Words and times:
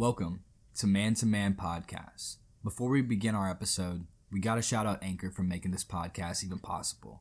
Welcome 0.00 0.44
to 0.78 0.86
Man 0.86 1.12
to 1.16 1.26
Man 1.26 1.52
Podcast. 1.52 2.36
Before 2.64 2.88
we 2.88 3.02
begin 3.02 3.34
our 3.34 3.50
episode, 3.50 4.06
we 4.32 4.40
got 4.40 4.54
to 4.54 4.62
shout 4.62 4.86
out 4.86 5.02
Anchor 5.02 5.30
for 5.30 5.42
making 5.42 5.72
this 5.72 5.84
podcast 5.84 6.42
even 6.42 6.58
possible. 6.58 7.20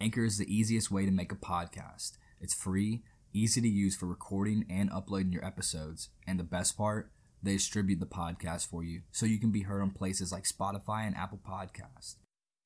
Anchor 0.00 0.24
is 0.24 0.36
the 0.36 0.52
easiest 0.52 0.90
way 0.90 1.04
to 1.04 1.12
make 1.12 1.30
a 1.30 1.36
podcast. 1.36 2.14
It's 2.40 2.52
free, 2.52 3.04
easy 3.32 3.60
to 3.60 3.68
use 3.68 3.94
for 3.94 4.06
recording 4.06 4.66
and 4.68 4.90
uploading 4.90 5.32
your 5.32 5.44
episodes, 5.44 6.08
and 6.26 6.40
the 6.40 6.42
best 6.42 6.76
part, 6.76 7.12
they 7.44 7.52
distribute 7.52 8.00
the 8.00 8.06
podcast 8.06 8.66
for 8.66 8.82
you 8.82 9.02
so 9.12 9.24
you 9.24 9.38
can 9.38 9.52
be 9.52 9.62
heard 9.62 9.80
on 9.80 9.90
places 9.90 10.32
like 10.32 10.46
Spotify 10.46 11.06
and 11.06 11.16
Apple 11.16 11.38
Podcasts. 11.48 12.16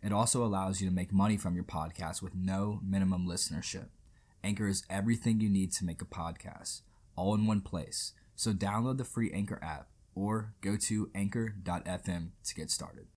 It 0.02 0.10
also 0.10 0.42
allows 0.42 0.80
you 0.80 0.88
to 0.88 0.94
make 0.94 1.12
money 1.12 1.36
from 1.36 1.54
your 1.54 1.64
podcast 1.64 2.22
with 2.22 2.34
no 2.34 2.80
minimum 2.82 3.26
listenership. 3.28 3.88
Anchor 4.42 4.68
is 4.68 4.86
everything 4.88 5.38
you 5.38 5.50
need 5.50 5.70
to 5.72 5.84
make 5.84 6.00
a 6.00 6.06
podcast, 6.06 6.80
all 7.14 7.34
in 7.34 7.46
one 7.46 7.60
place. 7.60 8.14
So 8.40 8.54
download 8.54 8.96
the 8.96 9.04
free 9.04 9.30
Anchor 9.34 9.58
app 9.62 9.88
or 10.14 10.54
go 10.62 10.78
to 10.88 11.10
anchor.fm 11.14 12.30
to 12.42 12.54
get 12.54 12.70
started. 12.70 13.08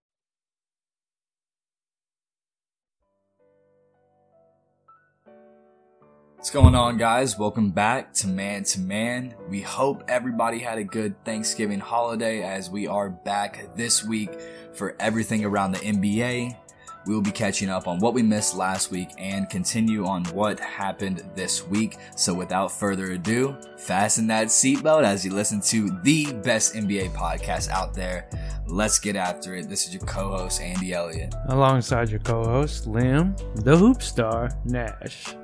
What's 6.35 6.51
going 6.51 6.75
on, 6.75 6.97
guys? 6.97 7.39
Welcome 7.39 7.69
back 7.71 8.13
to 8.15 8.27
Man 8.27 8.65
to 8.65 8.81
Man. 8.81 9.33
We 9.47 9.61
hope 9.61 10.03
everybody 10.09 10.59
had 10.59 10.77
a 10.77 10.83
good 10.83 11.15
Thanksgiving 11.23 11.79
holiday 11.79 12.43
as 12.43 12.69
we 12.69 12.87
are 12.87 13.09
back 13.09 13.77
this 13.77 14.03
week 14.03 14.29
for 14.73 14.93
everything 14.99 15.45
around 15.45 15.71
the 15.71 15.79
NBA. 15.79 16.57
We 17.05 17.13
will 17.13 17.21
be 17.21 17.31
catching 17.31 17.69
up 17.69 17.87
on 17.87 17.99
what 17.99 18.13
we 18.13 18.21
missed 18.21 18.55
last 18.55 18.91
week 18.91 19.09
and 19.17 19.49
continue 19.49 20.05
on 20.05 20.23
what 20.25 20.59
happened 20.59 21.23
this 21.35 21.67
week. 21.67 21.97
So 22.15 22.33
without 22.33 22.71
further 22.71 23.11
ado, 23.11 23.57
fasten 23.77 24.27
that 24.27 24.47
seatbelt 24.47 25.03
as 25.03 25.25
you 25.25 25.33
listen 25.33 25.59
to 25.61 25.99
the 26.03 26.31
best 26.31 26.75
NBA 26.75 27.13
podcast 27.13 27.69
out 27.69 27.93
there. 27.93 28.29
Let's 28.67 28.99
get 28.99 29.15
after 29.15 29.55
it. 29.55 29.67
This 29.67 29.87
is 29.87 29.93
your 29.93 30.03
co-host, 30.03 30.61
Andy 30.61 30.93
Elliott. 30.93 31.35
Alongside 31.49 32.09
your 32.09 32.21
co-host, 32.21 32.87
Liam, 32.87 33.35
the 33.63 33.75
hoop 33.75 34.01
star, 34.01 34.49
Nash. 34.63 35.35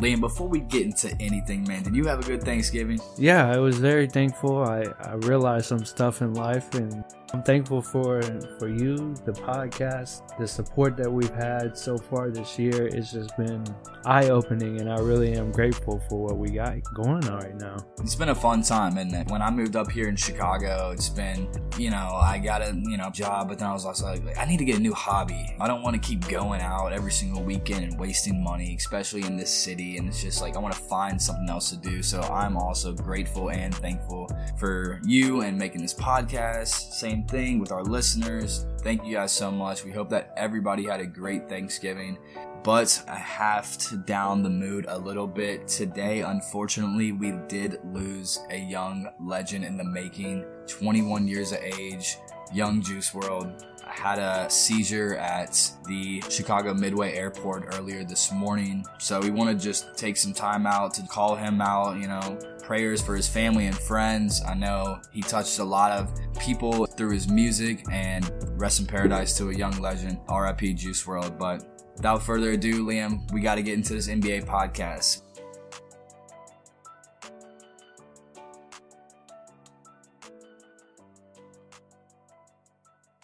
Liam, 0.00 0.20
before 0.20 0.48
we 0.48 0.60
get 0.60 0.82
into 0.82 1.14
anything, 1.20 1.64
man, 1.64 1.82
did 1.82 1.94
you 1.94 2.06
have 2.06 2.20
a 2.20 2.22
good 2.22 2.42
Thanksgiving? 2.42 2.98
Yeah, 3.18 3.50
I 3.50 3.58
was 3.58 3.78
very 3.78 4.06
thankful. 4.06 4.64
I, 4.64 4.86
I 5.02 5.14
realized 5.14 5.66
some 5.66 5.84
stuff 5.84 6.22
in 6.22 6.32
life 6.32 6.74
and 6.74 7.04
I'm 7.32 7.44
thankful 7.44 7.80
for 7.80 8.20
for 8.58 8.68
you, 8.68 9.14
the 9.24 9.30
podcast, 9.32 10.36
the 10.36 10.48
support 10.48 10.96
that 10.96 11.10
we've 11.10 11.32
had 11.32 11.78
so 11.78 11.96
far 11.96 12.28
this 12.28 12.58
year. 12.58 12.88
It's 12.88 13.12
just 13.12 13.36
been 13.36 13.64
eye 14.04 14.30
opening, 14.30 14.80
and 14.80 14.90
I 14.90 14.98
really 14.98 15.34
am 15.34 15.52
grateful 15.52 16.02
for 16.08 16.24
what 16.24 16.38
we 16.38 16.50
got 16.50 16.82
going 16.92 17.24
on 17.28 17.38
right 17.38 17.54
now. 17.54 17.76
It's 18.00 18.16
been 18.16 18.30
a 18.30 18.34
fun 18.34 18.62
time, 18.62 18.98
and 18.98 19.30
when 19.30 19.42
I 19.42 19.50
moved 19.50 19.76
up 19.76 19.92
here 19.92 20.08
in 20.08 20.16
Chicago, 20.16 20.90
it's 20.90 21.08
been 21.08 21.48
you 21.78 21.90
know 21.90 22.18
I 22.20 22.38
got 22.38 22.62
a 22.62 22.74
you 22.74 22.96
know 22.96 23.10
job, 23.10 23.48
but 23.48 23.60
then 23.60 23.68
I 23.68 23.72
was 23.72 23.86
also 23.86 24.06
like 24.06 24.36
I 24.36 24.44
need 24.44 24.58
to 24.58 24.64
get 24.64 24.78
a 24.78 24.82
new 24.82 24.94
hobby. 24.94 25.54
I 25.60 25.68
don't 25.68 25.82
want 25.82 25.94
to 25.94 26.00
keep 26.00 26.26
going 26.26 26.60
out 26.60 26.92
every 26.92 27.12
single 27.12 27.44
weekend 27.44 27.84
and 27.84 27.96
wasting 27.98 28.42
money, 28.42 28.74
especially 28.76 29.22
in 29.22 29.36
this 29.36 29.50
city. 29.50 29.98
And 29.98 30.08
it's 30.08 30.20
just 30.20 30.40
like 30.40 30.56
I 30.56 30.58
want 30.58 30.74
to 30.74 30.80
find 30.80 31.22
something 31.22 31.48
else 31.48 31.70
to 31.70 31.76
do. 31.76 32.02
So 32.02 32.22
I'm 32.22 32.56
also 32.56 32.92
grateful 32.92 33.50
and 33.50 33.72
thankful 33.72 34.28
for 34.58 35.00
you 35.04 35.42
and 35.42 35.56
making 35.56 35.82
this 35.82 35.94
podcast. 35.94 36.92
Same 36.92 37.19
same 37.20 37.28
thing 37.28 37.58
with 37.58 37.72
our 37.72 37.82
listeners. 37.82 38.66
Thank 38.78 39.04
you 39.04 39.14
guys 39.14 39.32
so 39.32 39.50
much. 39.50 39.84
We 39.84 39.90
hope 39.90 40.08
that 40.10 40.32
everybody 40.36 40.84
had 40.84 41.00
a 41.00 41.06
great 41.06 41.48
Thanksgiving. 41.48 42.18
But 42.62 43.02
I 43.08 43.16
have 43.16 43.78
to 43.88 43.96
down 43.96 44.42
the 44.42 44.50
mood 44.50 44.84
a 44.88 44.98
little 44.98 45.26
bit. 45.26 45.66
Today, 45.66 46.20
unfortunately, 46.20 47.12
we 47.12 47.32
did 47.48 47.78
lose 47.84 48.38
a 48.50 48.58
young 48.58 49.08
legend 49.18 49.64
in 49.64 49.76
the 49.76 49.84
making, 49.84 50.44
21 50.66 51.26
years 51.26 51.52
of 51.52 51.58
age, 51.58 52.18
young 52.52 52.82
Juice 52.82 53.10
WRLD 53.10 53.69
had 53.90 54.18
a 54.18 54.48
seizure 54.48 55.16
at 55.16 55.70
the 55.86 56.22
Chicago 56.28 56.72
Midway 56.74 57.12
Airport 57.14 57.74
earlier 57.76 58.04
this 58.04 58.32
morning. 58.32 58.84
So 58.98 59.20
we 59.20 59.30
want 59.30 59.50
to 59.50 59.64
just 59.64 59.96
take 59.96 60.16
some 60.16 60.32
time 60.32 60.66
out 60.66 60.94
to 60.94 61.02
call 61.02 61.36
him 61.36 61.60
out, 61.60 61.98
you 61.98 62.08
know, 62.08 62.38
prayers 62.62 63.02
for 63.02 63.16
his 63.16 63.28
family 63.28 63.66
and 63.66 63.76
friends. 63.76 64.42
I 64.46 64.54
know 64.54 65.00
he 65.12 65.22
touched 65.22 65.58
a 65.58 65.64
lot 65.64 65.92
of 65.92 66.16
people 66.38 66.86
through 66.86 67.10
his 67.10 67.28
music 67.28 67.84
and 67.90 68.30
rest 68.58 68.80
in 68.80 68.86
paradise 68.86 69.36
to 69.38 69.50
a 69.50 69.54
young 69.54 69.76
legend, 69.80 70.20
RIP 70.30 70.76
Juice 70.76 71.04
WRLD. 71.04 71.36
But 71.36 71.92
without 71.96 72.22
further 72.22 72.52
ado, 72.52 72.86
Liam, 72.86 73.30
we 73.32 73.40
got 73.40 73.56
to 73.56 73.62
get 73.62 73.74
into 73.74 73.94
this 73.94 74.08
NBA 74.08 74.46
podcast. 74.46 75.22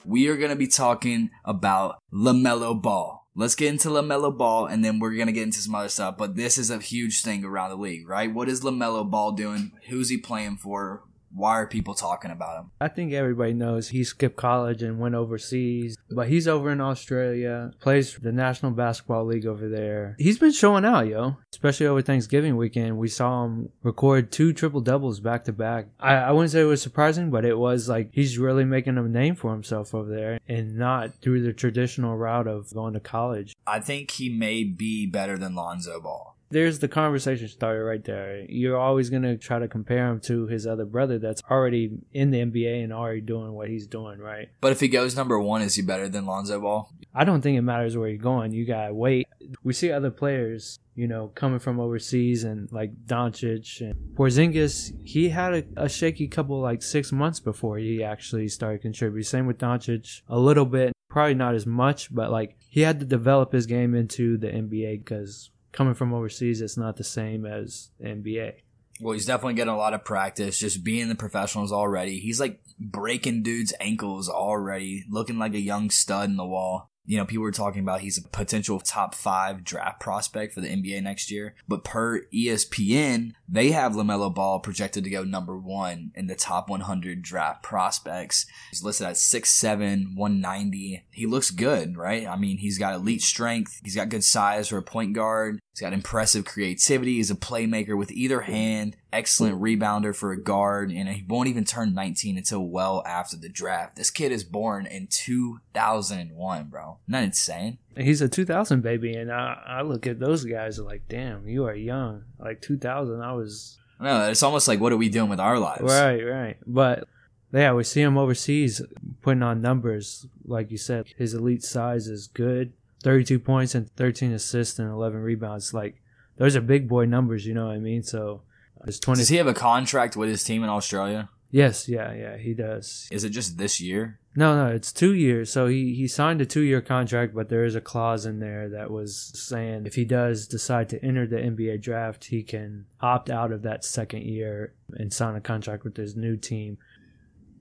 We 0.07 0.29
are 0.29 0.37
going 0.37 0.51
to 0.51 0.57
be 0.57 0.69
talking 0.69 1.31
about 1.45 1.99
LaMelo 2.13 2.81
Ball. 2.81 3.27
Let's 3.35 3.57
get 3.57 3.71
into 3.71 3.89
LaMelo 3.89 4.37
Ball 4.37 4.67
and 4.67 4.85
then 4.85 5.01
we're 5.01 5.17
going 5.17 5.27
to 5.27 5.33
get 5.33 5.43
into 5.43 5.59
some 5.59 5.75
other 5.75 5.89
stuff. 5.89 6.17
But 6.17 6.37
this 6.37 6.59
is 6.59 6.71
a 6.71 6.79
huge 6.79 7.23
thing 7.23 7.45
around 7.45 7.71
the 7.71 7.77
league, 7.77 8.09
right? 8.09 8.33
What 8.33 8.49
is 8.49 8.63
LaMelo 8.63 9.11
Ball 9.11 9.33
doing? 9.33 9.73
Who's 9.89 10.09
he 10.09 10.17
playing 10.17 10.59
for? 10.59 11.03
Why 11.35 11.53
are 11.53 11.67
people 11.67 11.95
talking 11.95 12.31
about 12.31 12.61
him? 12.61 12.71
I 12.81 12.89
think 12.89 13.13
everybody 13.13 13.53
knows 13.53 13.89
he 13.89 14.05
skipped 14.05 14.37
college 14.37 14.83
and 14.83 14.99
went 14.99 15.15
overseas, 15.15 15.97
but 16.11 16.29
he's 16.29 16.49
over 16.49 16.71
in 16.71 16.81
Australia, 16.81 17.73
plays 17.81 18.13
for 18.13 18.21
the 18.21 18.33
National 18.33 18.73
Basketball 18.73 19.27
League 19.27 19.47
over 19.47 19.69
there. 19.69 20.17
He's 20.19 20.39
been 20.39 20.53
showing 20.53 20.85
out, 20.85 21.07
yo. 21.07 21.37
Especially 21.53 21.87
over 21.87 22.03
Thanksgiving 22.03 22.57
weekend, 22.57 22.99
we 22.99 23.09
saw 23.09 23.45
him 23.45 23.71
record 23.83 24.31
two 24.31 24.53
triple 24.53 24.81
doubles 24.81 25.21
back 25.21 25.45
to 25.45 25.53
back. 25.53 25.87
I, 25.99 26.15
I 26.15 26.33
wouldn't 26.33 26.53
say 26.53 26.61
it 26.61 26.65
was 26.65 26.83
surprising, 26.83 27.31
but 27.31 27.45
it 27.45 27.59
was 27.59 27.89
like 27.89 28.11
he's 28.13 28.39
really 28.39 28.65
making 28.65 28.99
a 28.99 29.03
name 29.03 29.37
for 29.37 29.53
himself 29.53 29.95
over 29.95 30.15
there 30.15 30.39
and 30.49 30.77
not 30.77 31.15
through 31.21 31.43
the 31.43 31.53
traditional 31.53 32.17
route 32.17 32.47
of 32.47 32.73
going 32.73 32.95
to 32.95 33.01
college. 33.01 33.55
I 33.67 33.81
think 33.81 34.13
he 34.13 34.29
may 34.29 34.65
be 34.65 35.07
better 35.07 35.39
than 35.39 35.55
Lonzo 35.55 36.01
Ball 36.01 36.36
there's 36.51 36.79
the 36.79 36.89
conversation 36.89 37.49
started 37.49 37.83
right 37.83 38.05
there. 38.05 38.45
You're 38.49 38.79
always 38.79 39.11
going 39.11 39.23
to 39.23 39.37
try 39.37 39.59
to 39.59 39.69
compare 39.69 40.09
him 40.11 40.21
to 40.21 40.47
his 40.47 40.67
other 40.67 40.85
brother 40.85 41.19
that's 41.19 41.43
already 41.51 41.99
in 42.13 42.31
the 42.31 42.39
NBA 42.39 42.85
and 42.85 42.93
already 42.93 43.21
doing 43.21 43.53
what 43.53 43.69
he's 43.69 43.87
doing, 43.87 44.21
right? 44.21 44.49
But 44.61 44.73
if 44.73 44.81
he 44.81 44.89
goes 44.89 45.17
number 45.17 45.39
one, 45.39 45.63
is 45.63 45.75
he 45.75 45.83
better 45.83 46.09
than 46.09 46.27
Lonzo 46.27 46.61
Ball? 46.61 46.91
I 47.15 47.25
don't 47.25 47.41
think 47.41 47.59
it 47.59 47.63
matters 47.63 47.97
where 47.97 48.09
you're 48.09 48.19
going. 48.19 48.53
You 48.53 48.67
got 48.67 48.89
to 48.89 48.95
wait. 48.95 49.27
We 49.65 49.73
see 49.73 49.91
other 49.91 50.11
players, 50.11 50.79
you 50.95 51.09
know, 51.09 51.29
coming 51.29 51.59
from 51.59 51.81
overseas 51.81 52.45
and 52.45 52.71
like 52.71 53.07
Doncic 53.07 53.81
and 53.81 53.95
Porzingis. 54.15 54.93
He 55.05 55.31
had 55.31 55.55
a, 55.55 55.65
a 55.85 55.89
shaky 55.89 56.29
couple, 56.29 56.61
like 56.61 56.83
six 56.83 57.13
months 57.13 57.41
before 57.41 57.79
he 57.79 58.05
actually 58.05 58.49
started 58.49 58.83
contributing. 58.83 59.25
Same 59.25 59.47
with 59.47 59.59
Doncic, 59.59 60.23
a 60.29 60.39
little 60.39 60.67
bit, 60.67 60.93
probably 61.09 61.35
not 61.35 61.55
as 61.55 61.67
much, 61.67 62.15
but 62.15 62.31
like 62.31 62.57
he 62.69 62.83
had 62.83 63.01
to 63.01 63.07
develop 63.07 63.53
his 63.53 63.67
game 63.67 63.95
into 63.95 64.37
the 64.37 64.49
NBA 64.49 65.05
because 65.05 65.51
coming 65.77 65.95
from 65.95 66.13
overseas, 66.13 66.61
it's 66.61 66.77
not 66.77 66.97
the 66.97 67.05
same 67.05 67.47
as 67.47 67.91
NBA. 68.03 68.55
Well, 69.01 69.13
he's 69.13 69.27
definitely 69.27 69.55
getting 69.55 69.75
a 69.75 69.77
lot 69.77 69.93
of 69.93 70.05
practice, 70.05 70.59
just 70.59 70.83
being 70.83 71.09
the 71.09 71.15
professionals 71.15 71.71
already. 71.71 72.19
He's 72.19 72.41
like 72.41 72.61
breaking 72.81 73.43
dudes' 73.43 73.75
ankles 73.79 74.29
already, 74.29 75.05
looking 75.11 75.39
like 75.39 75.53
a 75.53 75.61
young 75.61 75.91
stud 75.91 76.31
in 76.31 76.37
the 76.37 76.47
wall 76.47 76.91
you 77.07 77.17
know, 77.17 77.25
people 77.25 77.45
were 77.45 77.53
talking 77.53 77.81
about 77.83 78.01
he's 78.01 78.19
a 78.19 78.29
potential 78.29 78.81
top 78.81 79.15
five 79.15 79.63
draft 79.65 80.01
prospect 80.01 80.53
for 80.53 80.61
the 80.61 80.69
NBA 80.69 81.03
next 81.03 81.31
year. 81.31 81.55
But 81.69 81.85
per 81.85 82.23
ESPN, 82.35 83.33
they 83.49 83.71
have 83.71 83.93
LaMelo 83.93 84.35
Ball 84.35 84.59
projected 84.59 85.05
to 85.05 85.11
go 85.11 85.23
number 85.23 85.57
one 85.57 86.11
in 86.17 86.27
the 86.27 86.35
top 86.35 86.69
100 86.69 87.23
draft 87.23 87.63
prospects. 87.63 88.47
He's 88.71 88.83
listed 88.83 89.07
at 89.07 89.15
6'7, 89.15 90.17
190. 90.17 91.05
He 91.11 91.27
looks 91.27 91.53
good, 91.53 91.97
right? 91.97 92.27
I 92.27 92.37
mean, 92.37 92.59
he's 92.59 92.79
got 92.79 92.95
elite 92.95 93.23
strength. 93.23 93.81
He's 93.85 93.97
got 93.97 94.09
good 94.09 94.25
size 94.25 94.69
for 94.69 94.79
a 94.79 94.83
point 94.83 95.13
guard. 95.13 95.61
He's 95.77 95.83
got 95.83 95.93
impressive 95.93 96.47
creativity. 96.47 97.17
He's 97.17 97.31
a 97.31 97.35
playmaker 97.35 97.99
with 97.99 98.11
either 98.11 98.41
hand, 98.41 98.97
excellent 99.13 99.61
rebounder 99.61 100.17
for 100.17 100.33
a 100.33 100.41
guard, 100.41 100.91
and 100.91 101.07
he 101.07 101.23
won't 101.29 101.51
even 101.51 101.67
turn 101.67 101.93
19 101.93 102.39
until 102.39 102.67
well 102.67 103.03
after 103.05 103.37
the 103.37 103.51
draft. 103.51 103.97
This 103.97 104.09
kid 104.09 104.33
is 104.33 104.43
born 104.43 104.87
in 104.87 105.07
2001, 105.09 106.65
bro. 106.71 106.97
Isn't 107.05 107.13
that 107.13 107.25
insane? 107.25 107.77
He's 107.95 108.23
a 108.23 108.29
2000 108.29 108.81
baby, 108.81 109.13
and 109.17 109.31
I, 109.31 109.63
I 109.67 109.83
look 109.83 110.07
at 110.07 110.19
those 110.19 110.47
guys 110.47 110.79
like, 110.79 111.03
damn, 111.11 111.47
you 111.47 111.67
are 111.67 111.75
young. 111.75 112.25
Like 112.39 112.63
2000, 112.63 113.21
I 113.21 113.33
was. 113.35 113.77
No, 114.01 114.31
it's 114.31 114.43
almost 114.43 114.69
like, 114.69 114.81
what 114.81 114.95
are 114.95 114.97
we 114.97 115.11
doing 115.11 115.29
with 115.29 115.41
our 115.41 115.59
lives? 115.59 115.83
Right, 115.83 116.23
right. 116.23 116.57
But 116.67 117.07
yeah, 117.53 117.75
we 117.75 117.85
see 117.85 118.01
him 118.01 118.17
overseas 118.17 118.81
putting 119.21 119.43
on 119.43 119.61
numbers. 119.61 120.27
Like 120.43 120.71
you 120.71 120.79
said, 120.79 121.05
his 121.19 121.35
elite 121.35 121.65
size 121.65 122.07
is 122.07 122.29
good. 122.29 122.73
32 123.07 123.39
points 123.39 123.77
and 123.77 123.89
13 123.91 124.33
assists 124.33 124.81
and 124.81 124.91
11 124.91 125.21
rebounds. 125.21 125.73
Like, 125.73 126.03
those 126.39 126.57
are 126.57 126.61
big 126.61 126.89
boy 126.89 127.05
numbers, 127.05 127.47
you 127.47 127.55
know 127.55 127.67
what 127.67 127.77
I 127.77 127.79
mean? 127.79 128.03
So, 128.03 128.43
it's 128.85 128.99
20. 128.99 129.21
Does 129.21 129.29
he 129.29 129.37
have 129.37 129.47
a 129.47 129.55
contract 129.55 130.17
with 130.17 130.29
his 130.29 130.43
team 130.43 130.65
in 130.65 130.69
Australia? 130.69 131.29
Yes, 131.53 131.89
yeah, 131.89 132.13
yeah, 132.13 132.37
he 132.37 132.53
does. 132.53 133.07
Is 133.13 133.23
it 133.23 133.31
just 133.31 133.59
this 133.59 133.81
year? 133.81 134.19
No, 134.35 134.57
no, 134.57 134.75
it's 134.75 134.93
two 134.93 135.15
years. 135.15 135.53
So 135.53 135.69
he, 135.69 135.95
he 135.95 136.09
signed 136.09 136.41
a 136.41 136.47
two 136.47 136.63
year 136.63 136.81
contract, 136.81 137.33
but 137.33 137.49
there 137.49 137.65
is 137.65 137.77
a 137.77 137.81
clause 137.81 138.27
in 138.27 138.41
there 138.41 138.69
that 138.71 138.91
was 138.91 139.31
saying 139.35 139.87
if 139.87 139.95
he 139.95 140.05
does 140.05 140.49
decide 140.49 140.89
to 140.89 141.03
enter 141.05 141.29
the 141.29 141.37
NBA 141.37 141.83
draft, 141.83 142.25
he 142.25 142.43
can 142.43 142.87
opt 143.01 143.31
out 143.31 143.53
of 143.53 143.63
that 143.63 143.85
second 143.85 144.25
year 144.25 144.75
and 144.95 145.13
sign 145.13 145.37
a 145.37 145.41
contract 145.41 145.85
with 145.85 145.97
his 145.97 146.17
new 146.17 146.37
team. 146.37 146.79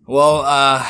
Well, 0.07 0.41
uh, 0.44 0.83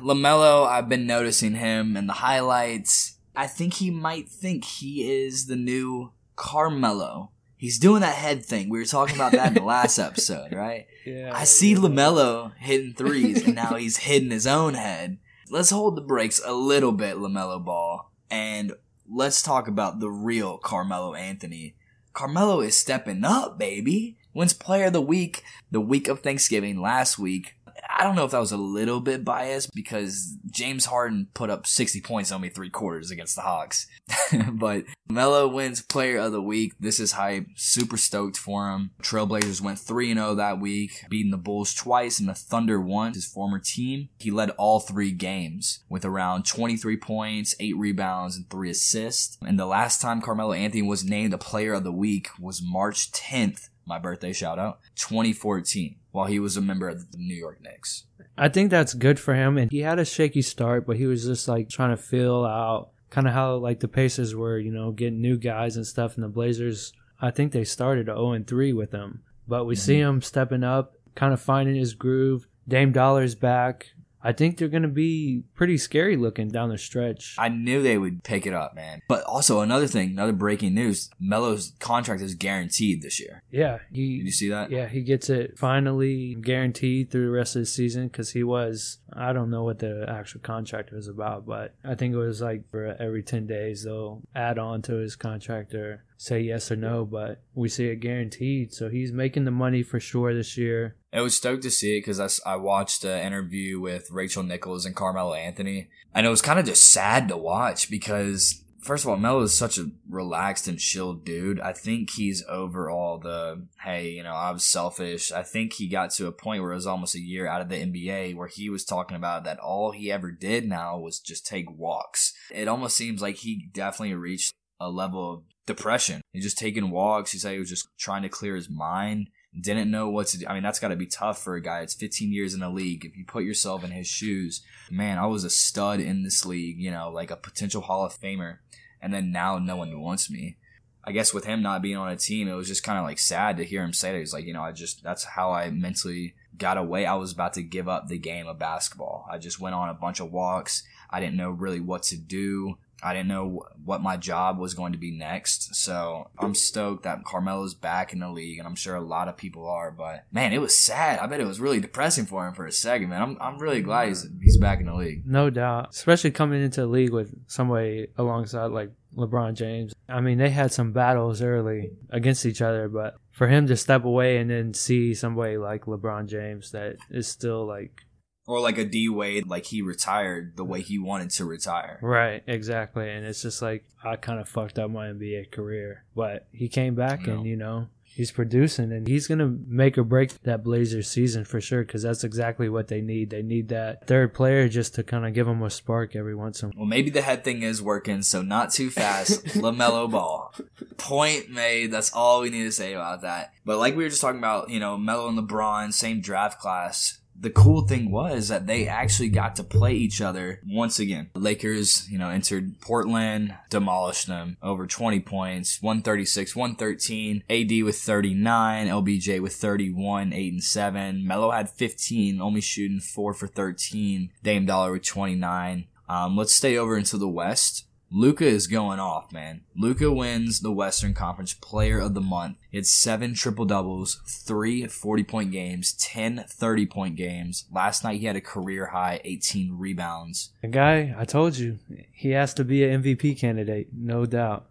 LaMelo, 0.00 0.66
I've 0.66 0.88
been 0.88 1.06
noticing 1.06 1.54
him 1.54 1.96
in 1.96 2.08
the 2.08 2.14
highlights. 2.14 3.19
I 3.34 3.46
think 3.46 3.74
he 3.74 3.90
might 3.90 4.28
think 4.28 4.64
he 4.64 5.10
is 5.24 5.46
the 5.46 5.56
new 5.56 6.12
Carmelo. 6.36 7.30
He's 7.56 7.78
doing 7.78 8.00
that 8.00 8.14
head 8.14 8.44
thing. 8.44 8.68
We 8.68 8.78
were 8.78 8.86
talking 8.86 9.16
about 9.16 9.32
that 9.32 9.48
in 9.48 9.54
the 9.54 9.62
last 9.62 9.98
episode, 10.00 10.52
right? 10.52 10.86
Yeah. 11.04 11.30
I 11.34 11.44
see 11.44 11.74
LaMelo 11.74 12.52
hitting 12.56 12.94
threes, 12.94 13.44
and 13.44 13.54
now 13.54 13.74
he's 13.74 13.98
hitting 13.98 14.30
his 14.30 14.46
own 14.46 14.74
head. 14.74 15.18
Let's 15.50 15.70
hold 15.70 15.96
the 15.96 16.02
brakes 16.02 16.40
a 16.44 16.52
little 16.54 16.92
bit, 16.92 17.16
LaMelo 17.16 17.62
Ball, 17.64 18.10
and 18.30 18.72
let's 19.08 19.42
talk 19.42 19.68
about 19.68 20.00
the 20.00 20.10
real 20.10 20.58
Carmelo 20.58 21.14
Anthony. 21.14 21.74
Carmelo 22.12 22.60
is 22.60 22.78
stepping 22.78 23.24
up, 23.24 23.58
baby. 23.58 24.16
Wins 24.32 24.52
Player 24.52 24.86
of 24.86 24.92
the 24.92 25.00
Week 25.00 25.42
the 25.70 25.80
week 25.80 26.08
of 26.08 26.20
Thanksgiving 26.20 26.80
last 26.80 27.18
week. 27.18 27.54
I 28.00 28.04
don't 28.04 28.16
know 28.16 28.24
if 28.24 28.30
that 28.30 28.40
was 28.40 28.50
a 28.50 28.56
little 28.56 29.00
bit 29.00 29.26
biased 29.26 29.74
because 29.74 30.34
James 30.50 30.86
Harden 30.86 31.28
put 31.34 31.50
up 31.50 31.66
60 31.66 32.00
points 32.00 32.32
only 32.32 32.48
three 32.48 32.70
quarters 32.70 33.10
against 33.10 33.36
the 33.36 33.42
Hawks. 33.42 33.86
but 34.52 34.84
Melo 35.10 35.46
wins 35.46 35.82
player 35.82 36.16
of 36.16 36.32
the 36.32 36.40
week. 36.40 36.72
This 36.80 36.98
is 36.98 37.12
hype. 37.12 37.48
Super 37.56 37.98
stoked 37.98 38.38
for 38.38 38.70
him. 38.70 38.92
Trailblazers 39.02 39.60
went 39.60 39.78
3 39.78 40.14
0 40.14 40.34
that 40.36 40.58
week, 40.58 41.04
beating 41.10 41.30
the 41.30 41.36
Bulls 41.36 41.74
twice 41.74 42.18
and 42.18 42.26
the 42.26 42.34
Thunder 42.34 42.80
once, 42.80 43.16
his 43.16 43.26
former 43.26 43.58
team. 43.58 44.08
He 44.18 44.30
led 44.30 44.48
all 44.52 44.80
three 44.80 45.12
games 45.12 45.80
with 45.90 46.06
around 46.06 46.46
23 46.46 46.96
points, 46.96 47.54
8 47.60 47.76
rebounds, 47.76 48.34
and 48.34 48.48
3 48.48 48.70
assists. 48.70 49.36
And 49.42 49.58
the 49.58 49.66
last 49.66 50.00
time 50.00 50.22
Carmelo 50.22 50.54
Anthony 50.54 50.80
was 50.80 51.04
named 51.04 51.34
a 51.34 51.38
player 51.38 51.74
of 51.74 51.84
the 51.84 51.92
week 51.92 52.30
was 52.40 52.62
March 52.62 53.12
10th, 53.12 53.68
my 53.84 53.98
birthday 53.98 54.32
shout 54.32 54.58
out, 54.58 54.78
2014 54.96 55.96
while 56.12 56.26
he 56.26 56.38
was 56.38 56.56
a 56.56 56.60
member 56.60 56.88
of 56.88 57.12
the 57.12 57.18
New 57.18 57.34
York 57.34 57.60
Knicks. 57.62 58.04
I 58.36 58.48
think 58.48 58.70
that's 58.70 58.94
good 58.94 59.20
for 59.20 59.34
him. 59.34 59.58
And 59.58 59.70
he 59.70 59.80
had 59.80 59.98
a 59.98 60.04
shaky 60.04 60.42
start, 60.42 60.86
but 60.86 60.96
he 60.96 61.06
was 61.06 61.24
just 61.24 61.46
like 61.48 61.68
trying 61.68 61.90
to 61.90 61.96
fill 61.96 62.44
out 62.44 62.90
kind 63.10 63.26
of 63.26 63.34
how 63.34 63.56
like 63.56 63.80
the 63.80 63.88
Pacers 63.88 64.34
were, 64.34 64.58
you 64.58 64.72
know, 64.72 64.92
getting 64.92 65.20
new 65.20 65.36
guys 65.36 65.76
and 65.76 65.86
stuff. 65.86 66.14
And 66.14 66.24
the 66.24 66.28
Blazers, 66.28 66.92
I 67.20 67.30
think 67.30 67.52
they 67.52 67.64
started 67.64 68.06
0 68.06 68.32
and 68.32 68.46
3 68.46 68.72
with 68.72 68.92
him, 68.92 69.22
but 69.46 69.66
we 69.66 69.74
mm-hmm. 69.74 69.80
see 69.80 69.98
him 69.98 70.22
stepping 70.22 70.64
up, 70.64 70.94
kind 71.14 71.32
of 71.32 71.40
finding 71.40 71.74
his 71.74 71.94
groove. 71.94 72.46
Dame 72.66 72.92
Dollar's 72.92 73.34
back. 73.34 73.88
I 74.22 74.32
think 74.32 74.56
they're 74.56 74.68
going 74.68 74.82
to 74.82 74.88
be 74.88 75.44
pretty 75.54 75.78
scary 75.78 76.16
looking 76.16 76.48
down 76.48 76.68
the 76.68 76.78
stretch. 76.78 77.36
I 77.38 77.48
knew 77.48 77.82
they 77.82 77.98
would 77.98 78.22
pick 78.22 78.46
it 78.46 78.52
up, 78.52 78.74
man. 78.74 79.00
But 79.08 79.24
also 79.24 79.60
another 79.60 79.86
thing, 79.86 80.10
another 80.10 80.32
breaking 80.32 80.74
news: 80.74 81.10
Melo's 81.18 81.72
contract 81.78 82.22
is 82.22 82.34
guaranteed 82.34 83.02
this 83.02 83.18
year. 83.18 83.42
Yeah, 83.50 83.78
he. 83.90 84.18
Did 84.18 84.26
you 84.26 84.32
see 84.32 84.48
that? 84.50 84.70
Yeah, 84.70 84.88
he 84.88 85.02
gets 85.02 85.30
it 85.30 85.58
finally 85.58 86.34
guaranteed 86.34 87.10
through 87.10 87.26
the 87.26 87.32
rest 87.32 87.56
of 87.56 87.62
the 87.62 87.66
season 87.66 88.08
because 88.08 88.30
he 88.30 88.44
was. 88.44 88.98
I 89.12 89.32
don't 89.32 89.50
know 89.50 89.64
what 89.64 89.78
the 89.78 90.06
actual 90.08 90.40
contract 90.40 90.92
was 90.92 91.08
about, 91.08 91.46
but 91.46 91.74
I 91.84 91.94
think 91.94 92.14
it 92.14 92.18
was 92.18 92.40
like 92.40 92.68
for 92.70 92.96
every 93.00 93.22
ten 93.22 93.46
days 93.46 93.84
they'll 93.84 94.22
add 94.34 94.58
on 94.58 94.82
to 94.82 94.94
his 94.94 95.16
contract 95.16 95.74
or 95.74 96.04
say 96.16 96.40
yes 96.40 96.70
or 96.70 96.76
no. 96.76 97.04
But 97.04 97.40
we 97.54 97.68
see 97.68 97.86
it 97.86 97.96
guaranteed, 97.96 98.72
so 98.72 98.88
he's 98.88 99.12
making 99.12 99.44
the 99.44 99.50
money 99.50 99.82
for 99.82 99.98
sure 99.98 100.34
this 100.34 100.56
year. 100.56 100.96
I 101.12 101.20
was 101.20 101.36
stoked 101.36 101.62
to 101.64 101.70
see 101.70 101.96
it 101.96 102.00
because 102.00 102.20
I, 102.20 102.52
I 102.52 102.56
watched 102.56 103.04
an 103.04 103.26
interview 103.26 103.80
with 103.80 104.10
Rachel 104.10 104.42
Nichols 104.42 104.86
and 104.86 104.94
Carmelo 104.94 105.34
Anthony, 105.34 105.88
and 106.14 106.26
it 106.26 106.30
was 106.30 106.42
kind 106.42 106.58
of 106.58 106.66
just 106.66 106.90
sad 106.90 107.28
to 107.28 107.36
watch 107.36 107.90
because 107.90 108.62
first 108.80 109.04
of 109.04 109.10
all, 109.10 109.16
Melo 109.16 109.42
is 109.42 109.56
such 109.56 109.78
a 109.78 109.90
relaxed 110.08 110.68
and 110.68 110.78
chilled 110.78 111.24
dude. 111.24 111.60
I 111.60 111.72
think 111.72 112.10
he's 112.10 112.44
over 112.48 112.90
all 112.90 113.18
the 113.18 113.66
hey, 113.82 114.10
you 114.10 114.22
know, 114.22 114.32
I 114.32 114.50
was 114.50 114.64
selfish. 114.64 115.32
I 115.32 115.42
think 115.42 115.74
he 115.74 115.88
got 115.88 116.10
to 116.12 116.26
a 116.26 116.32
point 116.32 116.62
where 116.62 116.72
it 116.72 116.76
was 116.76 116.86
almost 116.86 117.14
a 117.14 117.20
year 117.20 117.46
out 117.46 117.60
of 117.60 117.68
the 117.68 117.76
NBA 117.76 118.36
where 118.36 118.48
he 118.48 118.70
was 118.70 118.84
talking 118.84 119.16
about 119.16 119.44
that 119.44 119.58
all 119.58 119.92
he 119.92 120.10
ever 120.10 120.30
did 120.30 120.68
now 120.68 120.98
was 120.98 121.20
just 121.20 121.46
take 121.46 121.70
walks. 121.70 122.34
It 122.50 122.68
almost 122.68 122.96
seems 122.96 123.22
like 123.22 123.36
he 123.36 123.68
definitely 123.72 124.14
reached 124.14 124.52
a 124.78 124.90
level 124.90 125.32
of 125.32 125.42
depression. 125.66 126.22
He's 126.32 126.44
just 126.44 126.58
taking 126.58 126.90
walks. 126.90 127.32
He 127.32 127.38
said 127.38 127.52
he 127.52 127.58
was 127.58 127.68
just 127.68 127.88
trying 127.98 128.22
to 128.22 128.28
clear 128.28 128.56
his 128.56 128.70
mind 128.70 129.28
didn't 129.58 129.90
know 129.90 130.08
what 130.08 130.28
to 130.28 130.38
do. 130.38 130.46
I 130.46 130.54
mean, 130.54 130.62
that's 130.62 130.78
got 130.78 130.88
to 130.88 130.96
be 130.96 131.06
tough 131.06 131.42
for 131.42 131.54
a 131.54 131.62
guy. 131.62 131.80
It's 131.80 131.94
15 131.94 132.32
years 132.32 132.54
in 132.54 132.60
the 132.60 132.70
league. 132.70 133.04
If 133.04 133.16
you 133.16 133.24
put 133.24 133.44
yourself 133.44 133.82
in 133.82 133.90
his 133.90 134.06
shoes, 134.06 134.62
man, 134.90 135.18
I 135.18 135.26
was 135.26 135.44
a 135.44 135.50
stud 135.50 136.00
in 136.00 136.22
this 136.22 136.46
league, 136.46 136.78
you 136.78 136.90
know, 136.90 137.10
like 137.10 137.30
a 137.30 137.36
potential 137.36 137.82
Hall 137.82 138.04
of 138.04 138.12
Famer. 138.12 138.58
And 139.02 139.12
then 139.12 139.32
now 139.32 139.58
no 139.58 139.76
one 139.76 139.98
wants 140.00 140.30
me. 140.30 140.56
I 141.02 141.12
guess 141.12 141.32
with 141.32 141.46
him 141.46 141.62
not 141.62 141.82
being 141.82 141.96
on 141.96 142.10
a 142.10 142.16
team, 142.16 142.46
it 142.46 142.54
was 142.54 142.68
just 142.68 142.84
kind 142.84 142.98
of 142.98 143.04
like 143.04 143.18
sad 143.18 143.56
to 143.56 143.64
hear 143.64 143.82
him 143.82 143.92
say 143.92 144.12
that. 144.12 144.18
He's 144.18 144.34
like, 144.34 144.44
you 144.44 144.52
know, 144.52 144.62
I 144.62 144.72
just, 144.72 145.02
that's 145.02 145.24
how 145.24 145.50
I 145.50 145.70
mentally 145.70 146.34
got 146.56 146.76
away. 146.76 147.06
I 147.06 147.14
was 147.14 147.32
about 147.32 147.54
to 147.54 147.62
give 147.62 147.88
up 147.88 148.06
the 148.06 148.18
game 148.18 148.46
of 148.46 148.58
basketball. 148.58 149.26
I 149.30 149.38
just 149.38 149.58
went 149.58 149.74
on 149.74 149.88
a 149.88 149.94
bunch 149.94 150.20
of 150.20 150.30
walks. 150.30 150.84
I 151.08 151.18
didn't 151.18 151.36
know 151.36 151.50
really 151.50 151.80
what 151.80 152.02
to 152.04 152.16
do. 152.16 152.76
I 153.02 153.14
didn't 153.14 153.28
know 153.28 153.64
what 153.84 154.02
my 154.02 154.16
job 154.16 154.58
was 154.58 154.74
going 154.74 154.92
to 154.92 154.98
be 154.98 155.10
next. 155.10 155.74
So 155.74 156.30
I'm 156.38 156.54
stoked 156.54 157.04
that 157.04 157.24
Carmelo's 157.24 157.74
back 157.74 158.12
in 158.12 158.20
the 158.20 158.30
league, 158.30 158.58
and 158.58 158.66
I'm 158.66 158.74
sure 158.74 158.94
a 158.94 159.00
lot 159.00 159.28
of 159.28 159.36
people 159.36 159.66
are. 159.66 159.90
But 159.90 160.24
man, 160.32 160.52
it 160.52 160.60
was 160.60 160.76
sad. 160.76 161.18
I 161.18 161.26
bet 161.26 161.40
it 161.40 161.46
was 161.46 161.60
really 161.60 161.80
depressing 161.80 162.26
for 162.26 162.46
him 162.46 162.54
for 162.54 162.66
a 162.66 162.72
second, 162.72 163.08
man. 163.08 163.22
I'm, 163.22 163.38
I'm 163.40 163.58
really 163.58 163.82
glad 163.82 164.08
he's, 164.08 164.26
he's 164.42 164.58
back 164.58 164.80
in 164.80 164.86
the 164.86 164.94
league. 164.94 165.26
No 165.26 165.50
doubt. 165.50 165.90
Especially 165.90 166.30
coming 166.30 166.62
into 166.62 166.82
the 166.82 166.86
league 166.86 167.12
with 167.12 167.34
somebody 167.46 168.08
alongside 168.16 168.66
like 168.66 168.90
LeBron 169.16 169.54
James. 169.54 169.94
I 170.08 170.20
mean, 170.20 170.38
they 170.38 170.50
had 170.50 170.72
some 170.72 170.92
battles 170.92 171.42
early 171.42 171.90
against 172.10 172.46
each 172.46 172.62
other, 172.62 172.88
but 172.88 173.16
for 173.32 173.48
him 173.48 173.66
to 173.68 173.76
step 173.76 174.04
away 174.04 174.38
and 174.38 174.50
then 174.50 174.74
see 174.74 175.14
somebody 175.14 175.56
like 175.56 175.86
LeBron 175.86 176.26
James 176.26 176.72
that 176.72 176.96
is 177.10 177.26
still 177.26 177.66
like 177.66 178.04
or 178.50 178.60
like 178.60 178.78
a 178.78 178.84
D 178.84 179.08
Wade, 179.08 179.46
like 179.46 179.66
he 179.66 179.80
retired 179.80 180.56
the 180.56 180.64
way 180.64 180.80
he 180.80 180.98
wanted 180.98 181.30
to 181.30 181.44
retire. 181.44 182.00
Right, 182.02 182.42
exactly. 182.48 183.08
And 183.08 183.24
it's 183.24 183.42
just 183.42 183.62
like 183.62 183.84
I 184.02 184.16
kind 184.16 184.40
of 184.40 184.48
fucked 184.48 184.78
up 184.78 184.90
my 184.90 185.06
NBA 185.06 185.52
career, 185.52 186.04
but 186.16 186.48
he 186.50 186.68
came 186.68 186.96
back 186.96 187.28
and 187.28 187.46
you 187.46 187.56
know 187.56 187.86
he's 188.02 188.32
producing 188.32 188.90
and 188.90 189.06
he's 189.06 189.28
gonna 189.28 189.56
make 189.68 189.96
or 189.96 190.02
break 190.02 190.42
that 190.42 190.64
Blazers 190.64 191.08
season 191.08 191.44
for 191.44 191.60
sure 191.60 191.84
because 191.84 192.02
that's 192.02 192.24
exactly 192.24 192.68
what 192.68 192.88
they 192.88 193.00
need. 193.00 193.30
They 193.30 193.42
need 193.42 193.68
that 193.68 194.08
third 194.08 194.34
player 194.34 194.68
just 194.68 194.96
to 194.96 195.04
kind 195.04 195.24
of 195.24 195.32
give 195.32 195.46
them 195.46 195.62
a 195.62 195.70
spark 195.70 196.16
every 196.16 196.34
once 196.34 196.60
in 196.62 196.66
a 196.66 196.68
while. 196.70 196.80
Well, 196.80 196.88
maybe 196.88 197.10
the 197.10 197.22
head 197.22 197.44
thing 197.44 197.62
is 197.62 197.80
working, 197.80 198.22
so 198.22 198.42
not 198.42 198.72
too 198.72 198.90
fast. 198.90 199.44
LaMelo 199.54 200.10
Ball, 200.10 200.52
point 200.96 201.50
made. 201.50 201.92
That's 201.92 202.12
all 202.12 202.40
we 202.40 202.50
need 202.50 202.64
to 202.64 202.72
say 202.72 202.94
about 202.94 203.22
that. 203.22 203.52
But 203.64 203.78
like 203.78 203.94
we 203.94 204.02
were 204.02 204.10
just 204.10 204.20
talking 204.20 204.40
about, 204.40 204.70
you 204.70 204.80
know, 204.80 204.96
Melo 204.96 205.28
and 205.28 205.38
LeBron, 205.38 205.92
same 205.92 206.20
draft 206.20 206.58
class 206.58 207.19
the 207.40 207.50
cool 207.50 207.82
thing 207.82 208.10
was 208.10 208.48
that 208.48 208.66
they 208.66 208.86
actually 208.86 209.30
got 209.30 209.56
to 209.56 209.64
play 209.64 209.94
each 209.94 210.20
other 210.20 210.60
once 210.66 210.98
again. 210.98 211.30
The 211.32 211.40
Lakers, 211.40 212.06
you 212.10 212.18
know, 212.18 212.28
entered 212.28 212.80
Portland, 212.80 213.56
demolished 213.70 214.26
them 214.26 214.58
over 214.62 214.86
20 214.86 215.20
points, 215.20 215.80
136, 215.80 216.54
113. 216.54 217.44
AD 217.48 217.84
with 217.84 217.96
39, 217.96 218.88
LBJ 218.88 219.40
with 219.40 219.54
31, 219.54 220.32
8 220.32 220.52
and 220.52 220.62
7. 220.62 221.26
Melo 221.26 221.50
had 221.50 221.70
15, 221.70 222.40
only 222.40 222.60
shooting 222.60 223.00
4 223.00 223.32
for 223.32 223.46
13. 223.46 224.30
Dame 224.42 224.66
Dollar 224.66 224.92
with 224.92 225.04
29. 225.04 225.86
Um, 226.08 226.36
let's 226.36 226.54
stay 226.54 226.76
over 226.76 226.96
into 226.96 227.16
the 227.16 227.28
West. 227.28 227.86
Luka 228.12 228.44
is 228.44 228.66
going 228.66 228.98
off, 228.98 229.32
man. 229.32 229.60
Luka 229.76 230.10
wins 230.10 230.60
the 230.60 230.72
Western 230.72 231.14
Conference 231.14 231.54
Player 231.54 232.00
of 232.00 232.14
the 232.14 232.20
Month. 232.20 232.58
It's 232.72 232.90
seven 232.90 233.34
triple 233.34 233.64
doubles, 233.64 234.20
three 234.26 234.86
40 234.86 235.22
point 235.22 235.52
games, 235.52 235.92
10 235.92 236.44
30 236.48 236.86
point 236.86 237.16
games. 237.16 237.66
Last 237.72 238.02
night 238.02 238.18
he 238.18 238.26
had 238.26 238.34
a 238.34 238.40
career 238.40 238.86
high 238.86 239.20
18 239.24 239.76
rebounds. 239.78 240.52
The 240.60 240.68
guy, 240.68 241.14
I 241.16 241.24
told 241.24 241.56
you, 241.56 241.78
he 242.12 242.30
has 242.30 242.52
to 242.54 242.64
be 242.64 242.82
an 242.82 243.00
MVP 243.00 243.38
candidate, 243.38 243.90
no 243.94 244.26
doubt. 244.26 244.66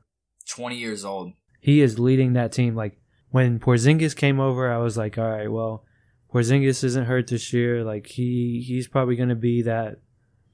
20 0.49 0.75
years 0.75 1.05
old. 1.05 1.31
He 1.61 1.81
is 1.81 1.97
leading 1.97 2.33
that 2.33 2.51
team. 2.51 2.75
Like 2.75 2.99
when 3.29 3.59
Porzingis 3.59 4.15
came 4.15 4.41
over, 4.41 4.71
I 4.71 4.79
was 4.79 4.97
like, 4.97 5.17
all 5.17 5.29
right, 5.29 5.49
well, 5.49 5.85
Porzingis 6.33 6.83
isn't 6.83 7.05
hurt 7.05 7.27
this 7.27 7.53
year. 7.53 7.85
Like 7.85 8.07
he, 8.07 8.63
he's 8.67 8.87
probably 8.87 9.15
going 9.15 9.29
to 9.29 9.35
be 9.35 9.61
that 9.61 10.01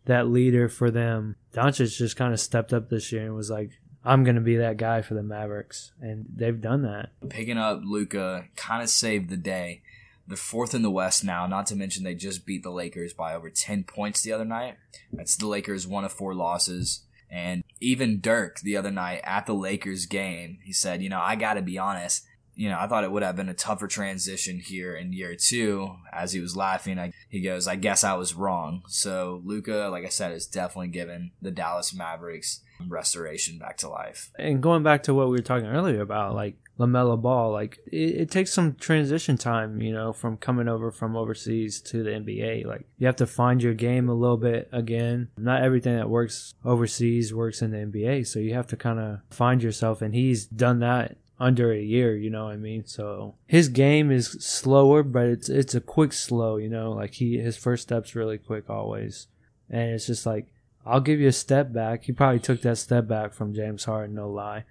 that 0.05 0.27
leader 0.27 0.69
for 0.69 0.91
them. 0.91 1.35
Doncic 1.53 1.97
just 1.97 2.15
kind 2.15 2.33
of 2.33 2.39
stepped 2.39 2.73
up 2.73 2.89
this 2.89 3.11
year 3.11 3.25
and 3.25 3.35
was 3.35 3.49
like, 3.49 3.71
I'm 4.03 4.23
going 4.23 4.35
to 4.35 4.41
be 4.41 4.57
that 4.57 4.77
guy 4.77 5.01
for 5.01 5.15
the 5.15 5.23
Mavericks. 5.23 5.91
And 5.99 6.25
they've 6.33 6.59
done 6.59 6.83
that. 6.83 7.09
Picking 7.29 7.57
up 7.57 7.81
Luka 7.83 8.45
kind 8.55 8.83
of 8.83 8.89
saved 8.89 9.29
the 9.29 9.37
day. 9.37 9.81
They're 10.27 10.37
fourth 10.37 10.73
in 10.73 10.81
the 10.81 10.91
West 10.91 11.23
now, 11.23 11.45
not 11.45 11.67
to 11.67 11.75
mention 11.75 12.03
they 12.03 12.15
just 12.15 12.45
beat 12.45 12.63
the 12.63 12.71
Lakers 12.71 13.13
by 13.13 13.35
over 13.35 13.49
10 13.49 13.83
points 13.83 14.21
the 14.21 14.31
other 14.31 14.45
night. 14.45 14.77
That's 15.11 15.35
the 15.35 15.47
Lakers' 15.47 15.87
one 15.87 16.03
of 16.03 16.11
four 16.11 16.33
losses. 16.33 17.03
And 17.29 17.63
even 17.79 18.21
Dirk 18.21 18.59
the 18.59 18.77
other 18.77 18.91
night 18.91 19.21
at 19.23 19.45
the 19.45 19.53
Lakers 19.53 20.05
game, 20.05 20.59
he 20.63 20.73
said, 20.73 21.01
you 21.01 21.09
know, 21.09 21.19
I 21.19 21.35
got 21.35 21.55
to 21.55 21.61
be 21.61 21.77
honest 21.77 22.25
you 22.55 22.69
know, 22.69 22.77
I 22.79 22.87
thought 22.87 23.03
it 23.03 23.11
would 23.11 23.23
have 23.23 23.35
been 23.35 23.49
a 23.49 23.53
tougher 23.53 23.87
transition 23.87 24.59
here 24.59 24.95
in 24.95 25.13
year 25.13 25.35
two. 25.35 25.95
As 26.11 26.33
he 26.33 26.39
was 26.39 26.55
laughing, 26.55 26.97
I, 26.97 27.11
he 27.29 27.41
goes, 27.41 27.67
"I 27.67 27.75
guess 27.75 28.03
I 28.03 28.13
was 28.13 28.33
wrong." 28.33 28.83
So 28.87 29.41
Luka, 29.43 29.89
like 29.91 30.05
I 30.05 30.09
said, 30.09 30.31
is 30.31 30.47
definitely 30.47 30.89
given 30.89 31.31
the 31.41 31.51
Dallas 31.51 31.93
Mavericks 31.93 32.61
restoration 32.87 33.57
back 33.57 33.77
to 33.77 33.89
life. 33.89 34.31
And 34.37 34.61
going 34.61 34.83
back 34.83 35.03
to 35.03 35.13
what 35.13 35.27
we 35.27 35.33
were 35.33 35.39
talking 35.39 35.67
earlier 35.67 36.01
about, 36.01 36.35
like 36.35 36.55
LaMelo 36.79 37.21
Ball. 37.21 37.51
Like 37.51 37.79
it, 37.87 38.15
it, 38.21 38.31
takes 38.31 38.51
some 38.51 38.75
transition 38.75 39.37
time, 39.37 39.81
you 39.81 39.93
know, 39.93 40.13
from 40.13 40.37
coming 40.37 40.67
over 40.67 40.91
from 40.91 41.15
overseas 41.15 41.81
to 41.83 42.03
the 42.03 42.11
NBA. 42.11 42.65
Like 42.65 42.85
you 42.97 43.07
have 43.07 43.15
to 43.17 43.27
find 43.27 43.61
your 43.61 43.73
game 43.73 44.09
a 44.09 44.13
little 44.13 44.37
bit 44.37 44.69
again. 44.71 45.29
Not 45.37 45.63
everything 45.63 45.95
that 45.95 46.09
works 46.09 46.53
overseas 46.63 47.33
works 47.33 47.61
in 47.61 47.71
the 47.71 47.77
NBA, 47.77 48.27
so 48.27 48.39
you 48.39 48.53
have 48.53 48.67
to 48.67 48.77
kind 48.77 48.99
of 48.99 49.19
find 49.29 49.63
yourself. 49.63 50.01
And 50.01 50.13
he's 50.13 50.45
done 50.45 50.79
that 50.79 51.17
under 51.39 51.71
a 51.71 51.81
year, 51.81 52.15
you 52.15 52.29
know 52.29 52.45
what 52.45 52.53
I 52.53 52.57
mean? 52.57 52.85
So 52.85 53.35
his 53.45 53.67
game 53.69 54.11
is 54.11 54.31
slower, 54.39 55.03
but 55.03 55.25
it's 55.25 55.49
it's 55.49 55.75
a 55.75 55.81
quick 55.81 56.13
slow, 56.13 56.57
you 56.57 56.69
know, 56.69 56.91
like 56.91 57.15
he 57.15 57.37
his 57.37 57.57
first 57.57 57.83
step's 57.83 58.15
really 58.15 58.37
quick 58.37 58.69
always. 58.69 59.27
And 59.69 59.91
it's 59.91 60.07
just 60.07 60.25
like 60.25 60.47
I'll 60.85 61.01
give 61.01 61.19
you 61.19 61.27
a 61.27 61.33
step 61.33 61.73
back. 61.73 62.03
He 62.03 62.11
probably 62.11 62.39
took 62.39 62.61
that 62.61 62.77
step 62.77 63.07
back 63.07 63.33
from 63.33 63.53
James 63.53 63.85
Harden, 63.85 64.15
no 64.15 64.29
lie. 64.29 64.63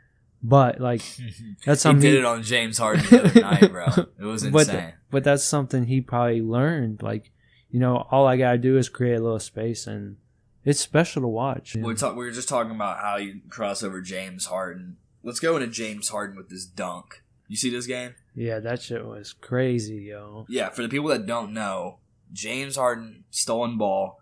But 0.43 0.81
like 0.81 1.03
that's 1.67 1.83
something 1.83 2.03
he 2.03 2.13
did 2.13 2.21
it 2.21 2.25
on 2.25 2.43
James 2.43 2.79
Harden 2.79 3.05
the 3.11 3.25
other 3.25 3.41
night, 3.41 3.73
bro. 3.73 3.87
It 4.19 4.25
was 4.25 4.43
insane. 4.43 4.53
But, 4.53 4.95
but 5.11 5.25
that's 5.25 5.45
something 5.45 5.85
he 5.85 6.01
probably 6.01 6.41
learned. 6.41 7.03
Like, 7.03 7.31
you 7.71 7.81
know, 7.81 8.07
all 8.11 8.27
I 8.27 8.37
gotta 8.37 8.59
do 8.59 8.79
is 8.79 8.89
create 8.89 9.17
a 9.17 9.21
little 9.23 9.39
space 9.39 9.87
and 9.87 10.17
it's 10.65 10.81
special 10.81 11.21
to 11.23 11.29
watch. 11.29 11.75
We, 11.75 11.95
talk, 11.95 12.17
we 12.17 12.25
were 12.25 12.31
just 12.31 12.49
talking 12.49 12.75
about 12.75 13.01
how 13.01 13.17
you 13.17 13.41
cross 13.51 13.83
over 13.83 14.01
James 14.01 14.47
Harden 14.47 14.97
Let's 15.25 15.41
go 15.41 15.57
into 15.57 15.69
James 15.69 16.11
Harden 16.11 16.37
with 16.37 16.51
this 16.51 16.67
dunk. 16.67 17.23
You 17.49 17.57
see 17.57 17.71
this 17.71 17.87
game? 17.87 18.15
Yeah, 18.35 18.61
that 18.61 18.83
shit 18.83 19.07
was 19.07 19.33
crazy, 19.33 20.03
yo. 20.11 20.45
Yeah, 20.51 20.69
for 20.69 20.83
the 20.83 20.89
people 20.89 21.09
that 21.09 21.25
don't 21.25 21.55
know, 21.55 21.99
James 22.33 22.77
Harden 22.77 23.25
stolen 23.31 23.79
ball, 23.79 24.19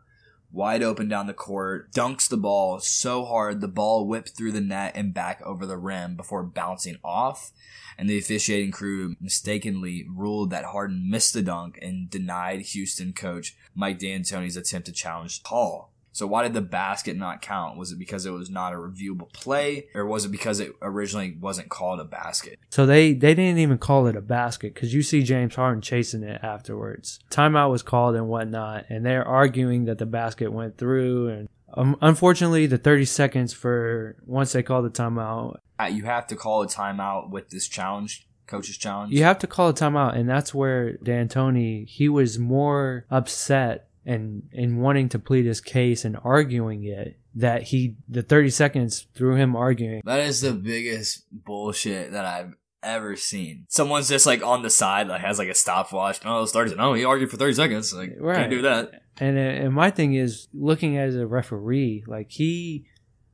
wide 0.53 0.83
open 0.83 1.09
down 1.09 1.27
the 1.27 1.35
court, 1.35 1.91
dunks 1.93 2.29
the 2.29 2.37
ball 2.37 2.79
so 2.79 3.25
hard 3.25 3.61
the 3.61 3.69
ball 3.69 4.07
whipped 4.07 4.37
through 4.37 4.53
the 4.53 4.61
net 4.61 4.93
and 4.95 5.13
back 5.13 5.43
over 5.43 5.67
the 5.67 5.77
rim 5.77 6.15
before 6.15 6.45
bouncing 6.45 6.99
off. 7.03 7.53
And 7.99 8.09
the 8.09 8.19
officiating 8.19 8.71
crew 8.71 9.17
mistakenly 9.21 10.07
ruled 10.09 10.51
that 10.51 10.67
Harden 10.67 11.11
missed 11.11 11.35
the 11.35 11.43
dunk 11.43 11.79
and 11.83 12.09
denied 12.09 12.61
Houston 12.61 13.13
coach 13.13 13.57
Mike 13.75 13.99
D'Antoni's 13.99 14.57
attempt 14.57 14.87
to 14.87 14.93
challenge 14.93 15.43
Paul. 15.43 15.92
So 16.13 16.27
why 16.27 16.43
did 16.43 16.53
the 16.53 16.61
basket 16.61 17.17
not 17.17 17.41
count? 17.41 17.79
Was 17.79 17.91
it 17.91 17.99
because 17.99 18.27
it 18.27 18.31
was 18.31 18.51
not 18.51 18.75
a 18.75 18.77
reviewable 18.77 19.33
play, 19.33 19.89
or 19.95 20.07
was 20.07 20.27
it 20.27 20.31
because 20.31 20.61
it 20.61 20.73
originally 20.83 21.37
wasn't 21.41 21.71
called 21.71 22.01
a 22.01 22.05
basket? 22.05 22.59
So 22.69 22.85
they 22.85 23.15
they 23.15 23.35
didn't 23.35 23.59
even 23.59 23.79
call 23.79 24.07
it 24.07 24.17
a 24.17 24.21
basket 24.21 24.75
because 24.75 24.93
you 24.93 25.03
see 25.03 25.23
James 25.23 25.55
Harden 25.55 25.81
chasing 25.81 26.23
it 26.23 26.41
afterwards. 26.43 27.19
Timeout 27.31 27.71
was 27.71 27.83
called 27.83 28.15
and 28.15 28.29
whatnot, 28.29 28.85
and 28.91 29.05
they're 29.05 29.27
arguing 29.27 29.87
that 29.87 29.99
the 29.99 30.07
basket 30.07 30.53
went 30.53 30.77
through. 30.77 31.29
And 31.29 31.49
um, 31.75 31.97
unfortunately, 32.03 32.67
the 32.67 32.79
30 32.79 33.07
seconds 33.07 33.53
for 33.55 34.17
once 34.27 34.53
they 34.53 34.63
call 34.63 34.83
the 34.83 34.91
timeout, 34.91 35.57
uh, 35.81 35.85
you 35.85 36.05
have 36.05 36.27
to 36.27 36.37
call 36.37 36.63
a 36.63 36.67
timeout 36.67 37.31
with 37.31 37.49
this 37.49 37.67
challenge 37.67 38.27
coach's 38.47 38.77
challenge. 38.77 39.13
You 39.15 39.25
have 39.25 39.39
to 39.39 39.47
call 39.47 39.71
a 39.71 39.75
timeout, 39.75 40.15
and 40.15 40.29
that's 40.29 40.55
where 40.55 40.99
D'Antoni 40.99 41.89
he 41.89 42.09
was 42.09 42.39
more 42.39 43.07
upset 43.11 43.89
and 44.05 44.49
in 44.53 44.79
wanting 44.79 45.09
to 45.11 45.19
plead 45.19 45.47
his 45.47 45.61
case 45.61 46.05
and 46.05 46.17
arguing 46.25 46.85
it 46.85 47.19
that 47.35 47.63
he 47.63 47.97
the 48.09 48.23
30 48.23 48.51
seconds 48.51 49.07
through 49.15 49.37
him 49.37 49.57
arguing. 49.57 50.03
That 50.05 50.21
is 50.21 50.41
the 50.41 50.53
biggest 50.53 51.25
bullshit 51.33 52.13
that 52.13 52.25
i've 52.25 52.55
ever 52.83 53.15
seen. 53.17 53.67
Someone's 53.69 54.09
just 54.09 54.27
like 54.27 54.43
on 54.43 54.63
the 54.63 54.71
side 54.71 55.09
like 55.09 55.21
has 55.21 55.39
like 55.39 55.49
a 55.49 55.55
stopwatch. 55.55 56.21
Oh 56.25 56.43
it's 56.43 56.53
30 56.53 56.77
oh 56.79 56.95
he 56.95 57.05
argued 57.05 57.31
for 57.31 57.37
30 57.37 57.55
seconds. 57.55 57.95
Like 57.95 58.15
right. 58.19 58.37
can't 58.37 58.51
do 58.51 58.63
that. 58.63 59.03
And 59.19 59.37
uh, 59.37 59.41
and 59.41 59.75
my 59.75 59.91
thing 59.91 60.15
is 60.15 60.49
looking 60.53 60.99
as 60.99 61.17
a 61.17 61.27
referee 61.27 62.05
like 62.07 62.31
he 62.31 62.87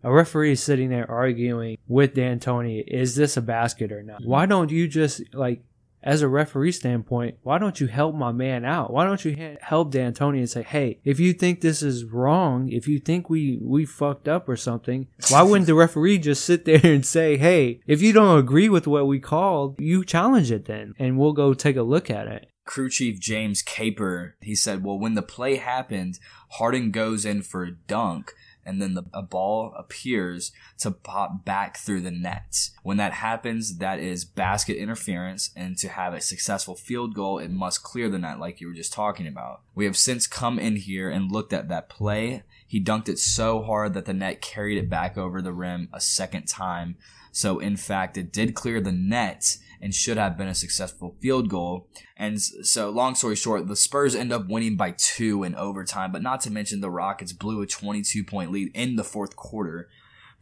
a 0.05 0.13
referee 0.13 0.53
is 0.53 0.63
sitting 0.63 0.91
there 0.91 1.11
arguing 1.11 1.77
with 1.89 2.15
D'Antoni, 2.15 2.85
is 2.87 3.17
this 3.17 3.37
a 3.37 3.43
basket 3.43 3.91
or 3.91 4.03
not? 4.03 4.21
Mm-hmm. 4.21 4.31
Why 4.31 4.47
don't 4.47 4.71
you 4.71 4.87
just 4.87 5.23
like 5.35 5.63
as 6.03 6.23
a 6.23 6.29
referee 6.29 6.73
standpoint, 6.73 7.37
why 7.43 7.59
don't 7.59 7.81
you 7.81 7.87
help 7.87 8.15
my 8.15 8.33
man 8.33 8.65
out? 8.65 8.93
Why 8.93 9.05
don't 9.05 9.25
you 9.25 9.57
help 9.61 9.91
D'Antoni 9.91 10.39
and 10.39 10.51
say, 10.51 10.63
hey, 10.63 11.01
if 11.05 11.19
you 11.19 11.33
think 11.33 11.61
this 11.61 11.83
is 11.83 12.05
wrong, 12.05 12.69
if 12.71 12.87
you 12.87 12.99
think 12.99 13.29
we, 13.29 13.59
we 13.63 13.85
fucked 13.85 14.29
up 14.29 14.49
or 14.49 14.57
something, 14.57 15.09
why 15.29 15.43
wouldn't 15.43 15.67
the 15.67 15.75
referee 15.75 16.19
just 16.19 16.45
sit 16.45 16.65
there 16.67 16.81
and 16.85 17.05
say, 17.05 17.37
hey, 17.37 17.81
if 17.87 18.03
you 18.03 18.13
don't 18.13 18.39
agree 18.39 18.69
with 18.69 18.87
what 18.87 19.07
we 19.07 19.19
called, 19.19 19.77
you 19.79 20.05
challenge 20.05 20.51
it 20.51 20.67
then, 20.67 20.95
and 20.99 21.19
we'll 21.19 21.33
go 21.33 21.55
take 21.55 21.77
a 21.77 21.83
look 21.83 22.11
at 22.11 22.29
it 22.29 22.49
crew 22.69 22.91
chief 22.91 23.19
James 23.19 23.63
Capers, 23.63 24.35
he 24.43 24.55
said, 24.55 24.85
well, 24.85 24.99
when 24.99 25.15
the 25.15 25.23
play 25.23 25.57
happened, 25.57 26.19
Harden 26.51 26.91
goes 26.91 27.25
in 27.25 27.41
for 27.41 27.65
a 27.65 27.73
dunk 27.73 28.35
and 28.69 28.83
then 28.83 28.95
the, 28.95 29.05
a 29.15 29.23
ball 29.23 29.73
appears 29.77 30.53
to 30.79 30.91
pop 30.91 31.45
back 31.45 31.79
through 31.79 32.03
the 32.03 32.11
net. 32.11 32.71
When 32.83 32.99
that 32.99 33.15
happens, 33.15 33.79
that 33.79 33.99
is 33.99 34.25
basket 34.25 34.77
interference, 34.77 35.51
and 35.57 35.79
to 35.79 35.89
have 35.89 36.13
a 36.13 36.21
successful 36.21 36.75
field 36.75 37.15
goal, 37.15 37.39
it 37.39 37.51
must 37.51 37.83
clear 37.83 38.09
the 38.09 38.19
net, 38.19 38.39
like 38.39 38.61
you 38.61 38.69
were 38.69 38.75
just 38.75 38.93
talking 38.93 39.27
about. 39.27 39.63
We 39.75 39.87
have 39.87 39.97
since 39.97 40.27
come 40.27 40.59
in 40.59 40.77
here 40.77 41.09
and 41.09 41.33
looked 41.33 41.53
at 41.53 41.69
that 41.69 41.89
play. 41.89 42.43
He 42.69 42.85
dunked 42.85 43.09
it 43.09 43.19
so 43.19 43.63
hard 43.63 43.95
that 43.95 44.05
the 44.05 44.13
net 44.13 44.43
carried 44.43 44.77
it 44.77 44.91
back 44.91 45.17
over 45.17 45.41
the 45.41 45.55
rim 45.55 45.89
a 45.93 46.01
second 46.01 46.47
time. 46.47 46.97
So, 47.33 47.59
in 47.59 47.77
fact, 47.77 48.19
it 48.19 48.31
did 48.31 48.55
clear 48.55 48.79
the 48.81 48.93
net 48.93 49.57
and 49.81 49.95
should 49.95 50.19
have 50.19 50.37
been 50.37 50.49
a 50.49 50.55
successful 50.55 51.17
field 51.21 51.49
goal. 51.49 51.89
And 52.15 52.41
so, 52.41 52.91
long 52.91 53.15
story 53.15 53.37
short, 53.37 53.67
the 53.69 53.77
Spurs 53.77 54.15
end 54.15 54.33
up 54.33 54.49
winning 54.49 54.77
by 54.77 54.95
two 54.99 55.45
in 55.45 55.55
overtime, 55.55 56.13
but 56.13 56.23
not 56.23 56.43
to 56.43 56.51
mention 56.51 56.81
the 56.81 56.91
Rockets 56.91 57.33
blew 57.33 57.63
a 57.63 57.67
22 57.67 58.23
point 58.23 58.53
lead 58.53 58.71
in 58.75 58.97
the 58.97 59.05
fourth 59.05 59.35
quarter. 59.35 59.89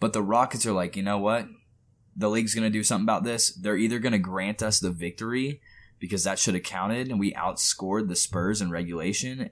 But 0.01 0.13
the 0.13 0.23
Rockets 0.23 0.67
are 0.67 0.73
like, 0.73 0.97
you 0.97 1.05
know 1.05 1.19
what? 1.19 1.47
The 2.17 2.29
league's 2.29 2.55
going 2.55 2.71
to 2.71 2.77
do 2.77 2.83
something 2.83 3.05
about 3.05 3.23
this. 3.23 3.51
They're 3.55 3.77
either 3.77 4.01
going 4.01 4.13
to 4.13 4.19
grant 4.19 4.63
us 4.63 4.81
the 4.81 4.91
victory 4.91 5.61
because 6.01 6.25
that 6.25 6.41
should 6.41 6.55
have 6.55 6.63
counted 6.65 7.09
and 7.09 7.21
we 7.21 7.33
outscored 7.35 8.09
the 8.09 8.17
Spurs 8.17 8.61
in 8.61 8.71
regulation, 8.71 9.51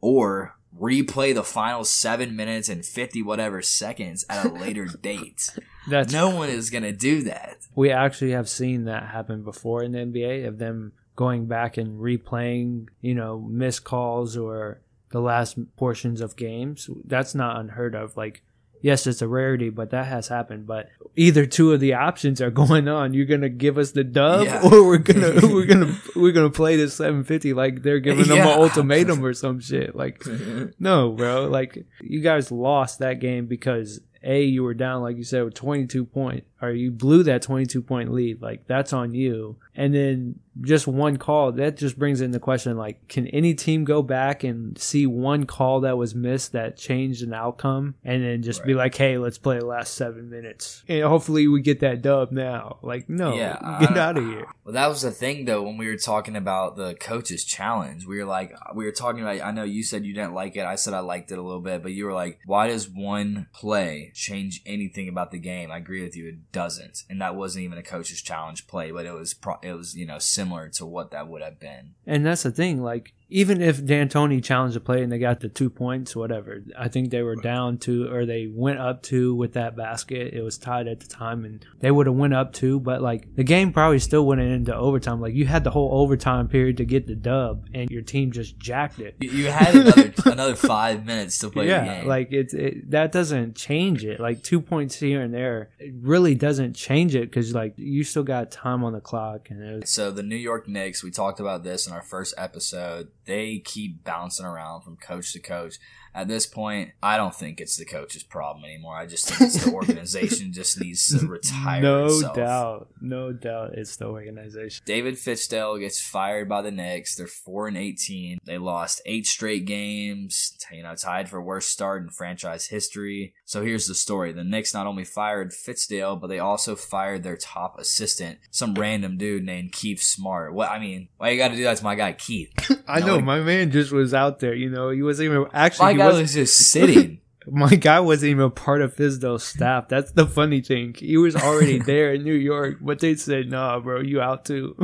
or 0.00 0.56
replay 0.78 1.34
the 1.34 1.44
final 1.44 1.84
seven 1.84 2.34
minutes 2.34 2.68
and 2.68 2.84
50 2.84 3.22
whatever 3.22 3.62
seconds 3.62 4.24
at 4.28 4.46
a 4.46 4.48
later 4.48 4.86
date. 5.02 5.50
That's 5.88 6.12
no 6.12 6.30
one 6.30 6.48
is 6.48 6.70
going 6.70 6.84
to 6.84 6.92
do 6.92 7.22
that. 7.22 7.58
We 7.74 7.90
actually 7.90 8.32
have 8.32 8.48
seen 8.48 8.84
that 8.84 9.08
happen 9.08 9.42
before 9.42 9.82
in 9.82 9.92
the 9.92 9.98
NBA 9.98 10.46
of 10.46 10.58
them 10.58 10.92
going 11.16 11.46
back 11.46 11.76
and 11.76 12.00
replaying, 12.00 12.88
you 13.00 13.14
know, 13.14 13.38
missed 13.40 13.84
calls 13.84 14.36
or 14.36 14.80
the 15.10 15.20
last 15.20 15.58
portions 15.76 16.20
of 16.20 16.36
games. 16.36 16.88
That's 17.04 17.34
not 17.34 17.60
unheard 17.60 17.94
of. 17.94 18.16
Like, 18.16 18.42
yes, 18.82 19.06
it's 19.06 19.22
a 19.22 19.28
rarity, 19.28 19.70
but 19.70 19.90
that 19.90 20.06
has 20.06 20.28
happened. 20.28 20.66
But 20.66 20.90
either 21.16 21.46
two 21.46 21.72
of 21.72 21.80
the 21.80 21.94
options 21.94 22.40
are 22.40 22.50
going 22.62 22.88
on. 22.88 23.14
You're 23.14 23.26
gonna 23.26 23.48
give 23.48 23.78
us 23.78 23.92
the 23.92 24.04
dub, 24.04 24.44
yeah. 24.44 24.60
or 24.62 24.86
we're 24.86 24.98
gonna 24.98 25.40
we're 25.42 25.66
gonna 25.66 25.96
we're 26.14 26.32
gonna 26.32 26.50
play 26.50 26.76
this 26.76 26.94
750 26.94 27.54
like 27.54 27.82
they're 27.82 28.00
giving 28.00 28.26
yeah. 28.26 28.44
them 28.44 28.46
an 28.48 28.58
ultimatum 28.58 29.24
or 29.24 29.32
some 29.32 29.60
shit. 29.60 29.96
Like, 29.96 30.22
no, 30.78 31.12
bro. 31.12 31.46
Like, 31.46 31.86
you 32.02 32.20
guys 32.20 32.52
lost 32.52 32.98
that 32.98 33.20
game 33.20 33.46
because 33.46 34.00
a 34.24 34.42
you 34.42 34.62
were 34.62 34.74
down 34.74 35.02
like 35.02 35.16
you 35.16 35.24
said 35.24 35.42
with 35.42 35.54
22 35.54 36.04
point 36.04 36.44
or 36.60 36.70
you 36.70 36.90
blew 36.90 37.24
that 37.24 37.42
22 37.42 37.82
point 37.82 38.12
lead 38.12 38.40
like 38.40 38.66
that's 38.68 38.92
on 38.92 39.12
you 39.12 39.56
and 39.74 39.94
then 39.94 40.40
just 40.60 40.86
one 40.86 41.16
call 41.16 41.50
that 41.52 41.78
just 41.78 41.98
brings 41.98 42.20
in 42.20 42.30
the 42.30 42.38
question 42.38 42.76
like 42.76 43.08
can 43.08 43.26
any 43.28 43.54
team 43.54 43.84
go 43.84 44.02
back 44.02 44.44
and 44.44 44.76
see 44.78 45.06
one 45.06 45.44
call 45.44 45.80
that 45.80 45.96
was 45.96 46.14
missed 46.14 46.52
that 46.52 46.76
changed 46.76 47.22
an 47.22 47.32
outcome? 47.32 47.94
And 48.04 48.22
then 48.22 48.42
just 48.42 48.60
right. 48.60 48.66
be 48.66 48.74
like 48.74 48.94
hey 48.94 49.16
let's 49.18 49.38
play 49.38 49.58
the 49.58 49.66
last 49.66 49.94
seven 49.94 50.28
minutes. 50.28 50.84
And 50.88 51.02
hopefully 51.02 51.48
we 51.48 51.62
get 51.62 51.80
that 51.80 52.02
dub 52.02 52.32
now. 52.32 52.78
Like 52.82 53.08
no 53.08 53.34
yeah, 53.34 53.78
get 53.80 53.96
uh, 53.96 54.00
out 54.00 54.18
of 54.18 54.24
here. 54.24 54.46
well 54.64 54.74
that 54.74 54.88
was 54.88 55.02
the 55.02 55.10
thing 55.10 55.46
though 55.46 55.62
when 55.62 55.78
we 55.78 55.86
were 55.86 55.96
talking 55.96 56.36
about 56.36 56.76
the 56.76 56.94
coaches 56.94 57.44
challenge. 57.44 58.06
We 58.06 58.18
were 58.18 58.26
like 58.26 58.54
we 58.74 58.84
were 58.84 58.92
talking 58.92 59.22
about 59.22 59.40
i 59.40 59.50
know 59.50 59.64
you 59.64 59.82
said 59.82 60.04
you 60.04 60.14
didn't 60.14 60.34
like 60.34 60.56
it. 60.56 60.66
I 60.66 60.74
said 60.74 60.92
i 60.92 61.00
liked 61.00 61.32
it 61.32 61.38
a 61.38 61.42
little 61.42 61.60
bit 61.60 61.82
but 61.82 61.92
you 61.92 62.04
were 62.04 62.12
like 62.12 62.40
why 62.44 62.68
does 62.68 62.88
one 62.88 63.46
play 63.54 64.12
change 64.14 64.62
anything 64.66 65.08
about 65.08 65.30
the 65.30 65.38
game? 65.38 65.70
I 65.70 65.78
agree 65.78 66.02
with 66.02 66.16
you 66.16 66.28
it 66.28 66.52
doesn't. 66.52 67.04
And 67.08 67.22
that 67.22 67.36
wasn't 67.36 67.64
even 67.64 67.78
a 67.78 67.82
coach's 67.82 68.20
challenge 68.20 68.66
play 68.66 68.90
but 68.90 69.06
it 69.06 69.12
was 69.12 69.32
pro- 69.32 69.60
it 69.62 69.74
was 69.74 69.96
you 69.96 70.06
know 70.06 70.18
similar 70.18 70.68
to 70.68 70.86
what 70.86 71.10
that 71.10 71.28
would 71.28 71.42
have 71.42 71.58
been. 71.58 71.94
And 72.06 72.26
that's 72.26 72.42
the 72.42 72.50
thing, 72.50 72.82
like 72.82 73.12
even 73.32 73.62
if 73.62 73.84
D'Antoni 73.84 74.44
challenged 74.44 74.76
the 74.76 74.80
play 74.80 75.02
and 75.02 75.10
they 75.10 75.18
got 75.18 75.40
the 75.40 75.48
two 75.48 75.70
points, 75.70 76.14
whatever, 76.14 76.62
I 76.78 76.88
think 76.88 77.10
they 77.10 77.22
were 77.22 77.36
down 77.36 77.78
to 77.78 78.12
or 78.12 78.26
they 78.26 78.46
went 78.46 78.78
up 78.78 79.02
two 79.02 79.34
with 79.34 79.54
that 79.54 79.74
basket. 79.74 80.34
It 80.34 80.42
was 80.42 80.58
tied 80.58 80.86
at 80.86 81.00
the 81.00 81.06
time, 81.06 81.44
and 81.44 81.64
they 81.80 81.90
would 81.90 82.06
have 82.06 82.14
went 82.14 82.34
up 82.34 82.52
two, 82.52 82.78
but 82.78 83.00
like 83.00 83.34
the 83.34 83.42
game 83.42 83.72
probably 83.72 83.98
still 84.00 84.26
went 84.26 84.42
into 84.42 84.74
overtime. 84.76 85.20
Like 85.20 85.34
you 85.34 85.46
had 85.46 85.64
the 85.64 85.70
whole 85.70 86.02
overtime 86.02 86.48
period 86.48 86.76
to 86.76 86.84
get 86.84 87.06
the 87.06 87.14
dub, 87.14 87.66
and 87.72 87.90
your 87.90 88.02
team 88.02 88.32
just 88.32 88.58
jacked 88.58 89.00
it. 89.00 89.16
You 89.20 89.50
had 89.50 89.74
another 89.74 90.12
another 90.26 90.54
five 90.54 91.06
minutes 91.06 91.38
to 91.38 91.48
play 91.48 91.68
yeah, 91.68 91.80
the 91.80 92.00
game. 92.00 92.08
like 92.08 92.32
it's 92.32 92.52
it, 92.52 92.90
that 92.90 93.12
doesn't 93.12 93.56
change 93.56 94.04
it. 94.04 94.20
Like 94.20 94.42
two 94.42 94.60
points 94.60 94.96
here 94.96 95.22
and 95.22 95.32
there, 95.32 95.70
it 95.78 95.94
really 96.00 96.34
doesn't 96.34 96.74
change 96.74 97.14
it 97.14 97.30
because 97.30 97.54
like 97.54 97.72
you 97.76 98.04
still 98.04 98.24
got 98.24 98.50
time 98.50 98.84
on 98.84 98.92
the 98.92 99.00
clock. 99.00 99.48
And 99.48 99.80
was- 99.80 99.90
so 99.90 100.10
the 100.10 100.22
New 100.22 100.36
York 100.36 100.68
Knicks, 100.68 101.02
we 101.02 101.10
talked 101.10 101.40
about 101.40 101.64
this 101.64 101.86
in 101.86 101.94
our 101.94 102.02
first 102.02 102.34
episode 102.36 103.08
they 103.24 103.58
keep 103.58 104.04
bouncing 104.04 104.46
around 104.46 104.82
from 104.82 104.96
coach 104.96 105.32
to 105.32 105.40
coach. 105.40 105.78
At 106.14 106.28
this 106.28 106.46
point, 106.46 106.90
I 107.02 107.16
don't 107.16 107.34
think 107.34 107.60
it's 107.60 107.76
the 107.76 107.84
coach's 107.86 108.22
problem 108.22 108.64
anymore. 108.66 108.96
I 108.96 109.06
just 109.06 109.28
think 109.28 109.40
it's 109.40 109.64
the 109.64 109.72
organization 109.74 110.52
just 110.52 110.78
needs 110.80 111.08
to 111.18 111.26
retire. 111.26 111.80
no 111.80 112.04
itself. 112.06 112.36
doubt, 112.36 112.88
no 113.00 113.32
doubt, 113.32 113.70
it's 113.74 113.96
the 113.96 114.06
organization. 114.06 114.82
David 114.84 115.14
Fizdale 115.14 115.80
gets 115.80 116.00
fired 116.02 116.48
by 116.48 116.60
the 116.62 116.70
Knicks. 116.70 117.16
They're 117.16 117.26
four 117.26 117.66
and 117.68 117.76
eighteen. 117.76 118.38
They 118.44 118.58
lost 118.58 119.00
eight 119.06 119.26
straight 119.26 119.64
games. 119.64 120.56
You 120.70 120.82
know, 120.82 120.94
tied 120.94 121.28
for 121.28 121.40
worst 121.42 121.70
start 121.70 122.02
in 122.02 122.10
franchise 122.10 122.66
history. 122.66 123.34
So 123.44 123.62
here's 123.64 123.86
the 123.86 123.94
story: 123.94 124.32
the 124.32 124.44
Knicks 124.44 124.74
not 124.74 124.86
only 124.86 125.04
fired 125.04 125.52
Fizdale, 125.52 126.20
but 126.20 126.26
they 126.28 126.38
also 126.38 126.76
fired 126.76 127.22
their 127.22 127.36
top 127.36 127.78
assistant, 127.78 128.38
some 128.50 128.74
random 128.74 129.16
dude 129.16 129.44
named 129.44 129.72
Keith 129.72 130.02
Smart. 130.02 130.52
What 130.54 130.70
I 130.70 130.78
mean, 130.78 131.08
why 131.16 131.30
you 131.30 131.38
got 131.38 131.48
to 131.48 131.56
do 131.56 131.64
that 131.64 131.78
to 131.78 131.84
my 131.84 131.94
guy 131.94 132.12
Keith? 132.12 132.50
I 132.88 133.00
No, 133.00 133.06
know 133.06 133.14
like- 133.16 133.24
my 133.24 133.40
man 133.40 133.70
just 133.70 133.92
was 133.92 134.12
out 134.14 134.40
there. 134.40 134.54
You 134.54 134.70
know, 134.70 134.90
he 134.90 135.02
wasn't 135.02 135.30
even 135.30 135.46
actually. 135.52 136.01
Guy 136.02 136.06
wasn't, 136.06 136.22
was 136.22 136.34
just 136.34 136.56
sitting. 136.70 137.20
my 137.50 137.74
guy 137.74 138.00
wasn't 138.00 138.30
even 138.30 138.50
part 138.50 138.82
of 138.82 138.94
Fizdale's 138.94 139.44
staff. 139.44 139.88
That's 139.88 140.12
the 140.12 140.26
funny 140.26 140.60
thing. 140.60 140.94
He 140.96 141.16
was 141.16 141.34
already 141.34 141.78
there 141.86 142.14
in 142.14 142.24
New 142.24 142.34
York, 142.34 142.78
but 142.80 143.00
they 143.00 143.14
said, 143.14 143.50
"Nah, 143.50 143.80
bro, 143.80 144.00
you 144.00 144.20
out 144.20 144.44
too." 144.44 144.76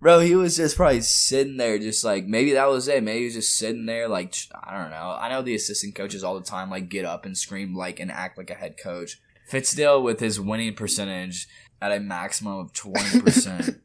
Bro, 0.00 0.18
he 0.18 0.34
was 0.34 0.56
just 0.56 0.76
probably 0.76 1.00
sitting 1.00 1.58
there, 1.58 1.78
just 1.78 2.02
like 2.02 2.24
maybe 2.24 2.54
that 2.54 2.68
was 2.68 2.88
it. 2.88 3.04
Maybe 3.04 3.20
he 3.20 3.24
was 3.26 3.34
just 3.34 3.54
sitting 3.56 3.86
there, 3.86 4.08
like 4.08 4.34
I 4.52 4.76
don't 4.76 4.90
know. 4.90 5.16
I 5.16 5.28
know 5.28 5.42
the 5.42 5.54
assistant 5.54 5.94
coaches 5.94 6.24
all 6.24 6.34
the 6.34 6.44
time 6.44 6.70
like 6.70 6.88
get 6.88 7.04
up 7.04 7.24
and 7.24 7.38
scream 7.38 7.76
like 7.76 8.00
and 8.00 8.10
act 8.10 8.36
like 8.36 8.50
a 8.50 8.54
head 8.54 8.76
coach. 8.76 9.20
Fizdale 9.48 10.02
with 10.02 10.18
his 10.18 10.40
winning 10.40 10.74
percentage 10.74 11.46
at 11.80 11.92
a 11.92 12.00
maximum 12.00 12.58
of 12.58 12.72
twenty 12.72 13.20
percent. 13.20 13.80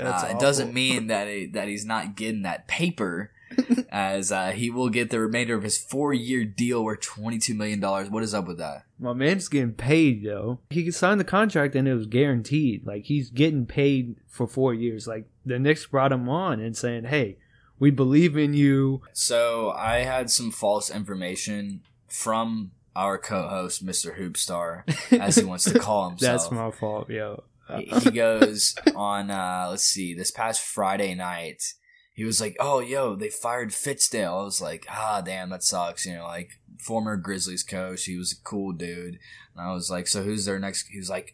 Uh, 0.00 0.28
it 0.28 0.40
doesn't 0.40 0.74
mean 0.74 1.06
that 1.06 1.28
he, 1.28 1.46
that 1.46 1.68
he's 1.68 1.84
not 1.84 2.16
getting 2.16 2.42
that 2.42 2.66
paper, 2.66 3.30
as 3.90 4.32
uh, 4.32 4.50
he 4.50 4.70
will 4.70 4.88
get 4.88 5.10
the 5.10 5.20
remainder 5.20 5.54
of 5.54 5.62
his 5.62 5.78
four 5.78 6.12
year 6.12 6.44
deal 6.44 6.84
worth 6.84 7.00
twenty 7.00 7.38
two 7.38 7.54
million 7.54 7.80
dollars. 7.80 8.10
What 8.10 8.22
is 8.22 8.34
up 8.34 8.46
with 8.46 8.58
that? 8.58 8.84
My 8.98 9.12
man's 9.12 9.48
getting 9.48 9.72
paid 9.72 10.24
though. 10.24 10.60
He 10.70 10.90
signed 10.90 11.20
the 11.20 11.24
contract 11.24 11.74
and 11.74 11.86
it 11.88 11.94
was 11.94 12.06
guaranteed. 12.06 12.86
Like 12.86 13.04
he's 13.04 13.30
getting 13.30 13.66
paid 13.66 14.16
for 14.28 14.46
four 14.46 14.74
years. 14.74 15.06
Like 15.06 15.26
the 15.44 15.58
Knicks 15.58 15.86
brought 15.86 16.12
him 16.12 16.28
on 16.28 16.60
and 16.60 16.76
saying, 16.76 17.04
"Hey, 17.04 17.38
we 17.78 17.90
believe 17.90 18.36
in 18.36 18.54
you." 18.54 19.02
So 19.12 19.70
I 19.70 19.98
had 19.98 20.30
some 20.30 20.50
false 20.50 20.90
information 20.90 21.82
from 22.08 22.72
our 22.96 23.18
co-host, 23.18 23.84
Mr. 23.84 24.18
Hoopstar, 24.18 24.84
as 25.20 25.36
he 25.36 25.44
wants 25.44 25.64
to 25.64 25.78
call 25.78 26.08
himself. 26.10 26.42
That's 26.42 26.52
my 26.52 26.70
fault, 26.70 27.10
yo. 27.10 27.42
he 27.76 27.84
he 27.86 28.10
goes 28.10 28.76
on 28.94 29.30
uh 29.30 29.66
let's 29.70 29.82
see 29.84 30.12
this 30.12 30.30
past 30.30 30.60
friday 30.60 31.14
night 31.14 31.72
he 32.14 32.24
was 32.24 32.40
like 32.40 32.56
oh 32.60 32.80
yo 32.80 33.14
they 33.14 33.28
fired 33.28 33.70
fizdale. 33.70 34.40
I 34.40 34.44
was 34.44 34.60
like 34.62 34.86
ah 34.88 35.20
damn 35.20 35.50
that 35.50 35.62
sucks. 35.62 36.06
You 36.06 36.14
know 36.16 36.24
like 36.24 36.58
former 36.78 37.16
grizzlies 37.16 37.62
coach 37.62 38.04
he 38.04 38.16
was 38.16 38.32
a 38.32 38.42
cool 38.42 38.72
dude. 38.72 39.18
And 39.56 39.66
i 39.66 39.72
was 39.72 39.90
like 39.90 40.06
so 40.06 40.22
who's 40.22 40.44
their 40.44 40.58
next 40.58 40.88
he 40.88 40.98
was 40.98 41.10
like 41.10 41.32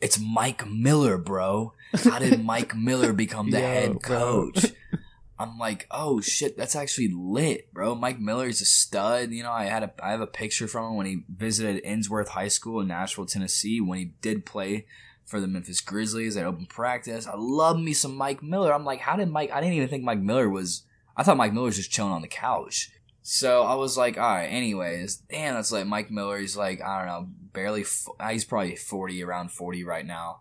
it's 0.00 0.18
mike 0.18 0.66
miller 0.66 1.18
bro. 1.18 1.74
How 2.04 2.18
did 2.18 2.42
mike 2.52 2.74
miller 2.74 3.12
become 3.12 3.50
the 3.50 3.60
Yo, 3.60 3.66
head 3.66 3.98
bro. 4.00 4.50
coach? 4.52 4.66
I'm 5.38 5.58
like 5.58 5.86
oh 5.90 6.20
shit 6.20 6.56
that's 6.56 6.76
actually 6.76 7.08
lit 7.08 7.72
bro. 7.74 7.94
Mike 7.94 8.18
miller 8.20 8.46
is 8.46 8.60
a 8.62 8.64
stud. 8.64 9.30
You 9.30 9.42
know 9.42 9.52
i 9.52 9.64
had 9.64 9.82
a 9.82 9.92
i 10.02 10.10
have 10.10 10.20
a 10.22 10.26
picture 10.26 10.66
from 10.68 10.90
him 10.92 10.96
when 10.96 11.06
he 11.06 11.24
visited 11.28 11.84
ensworth 11.84 12.28
high 12.28 12.48
school 12.48 12.80
in 12.80 12.88
nashville 12.88 13.26
tennessee 13.26 13.80
when 13.80 13.98
he 13.98 14.04
did 14.22 14.46
play 14.46 14.86
for 15.26 15.40
the 15.40 15.46
Memphis 15.46 15.80
Grizzlies 15.80 16.36
at 16.36 16.44
open 16.46 16.66
practice. 16.66 17.26
I 17.26 17.34
love 17.36 17.78
me 17.78 17.92
some 17.92 18.14
Mike 18.16 18.42
Miller. 18.42 18.72
I'm 18.72 18.84
like, 18.84 19.00
how 19.00 19.16
did 19.16 19.30
Mike? 19.30 19.50
I 19.52 19.60
didn't 19.60 19.74
even 19.74 19.88
think 19.88 20.04
Mike 20.04 20.20
Miller 20.20 20.48
was. 20.48 20.82
I 21.16 21.22
thought 21.22 21.36
Mike 21.36 21.52
Miller 21.52 21.66
was 21.66 21.76
just 21.76 21.90
chilling 21.90 22.12
on 22.12 22.22
the 22.22 22.28
couch. 22.28 22.90
So 23.22 23.62
I 23.62 23.74
was 23.74 23.96
like, 23.96 24.18
all 24.18 24.22
right. 24.34 24.46
Anyways, 24.46 25.16
damn, 25.16 25.54
that's 25.54 25.72
like 25.72 25.86
Mike 25.86 26.10
Miller. 26.10 26.38
He's 26.38 26.56
like, 26.56 26.82
I 26.82 26.98
don't 26.98 27.06
know, 27.06 27.28
barely. 27.54 27.84
uh, 28.20 28.28
He's 28.28 28.44
probably 28.44 28.76
forty, 28.76 29.22
around 29.22 29.50
forty 29.50 29.82
right 29.82 30.04
now. 30.06 30.40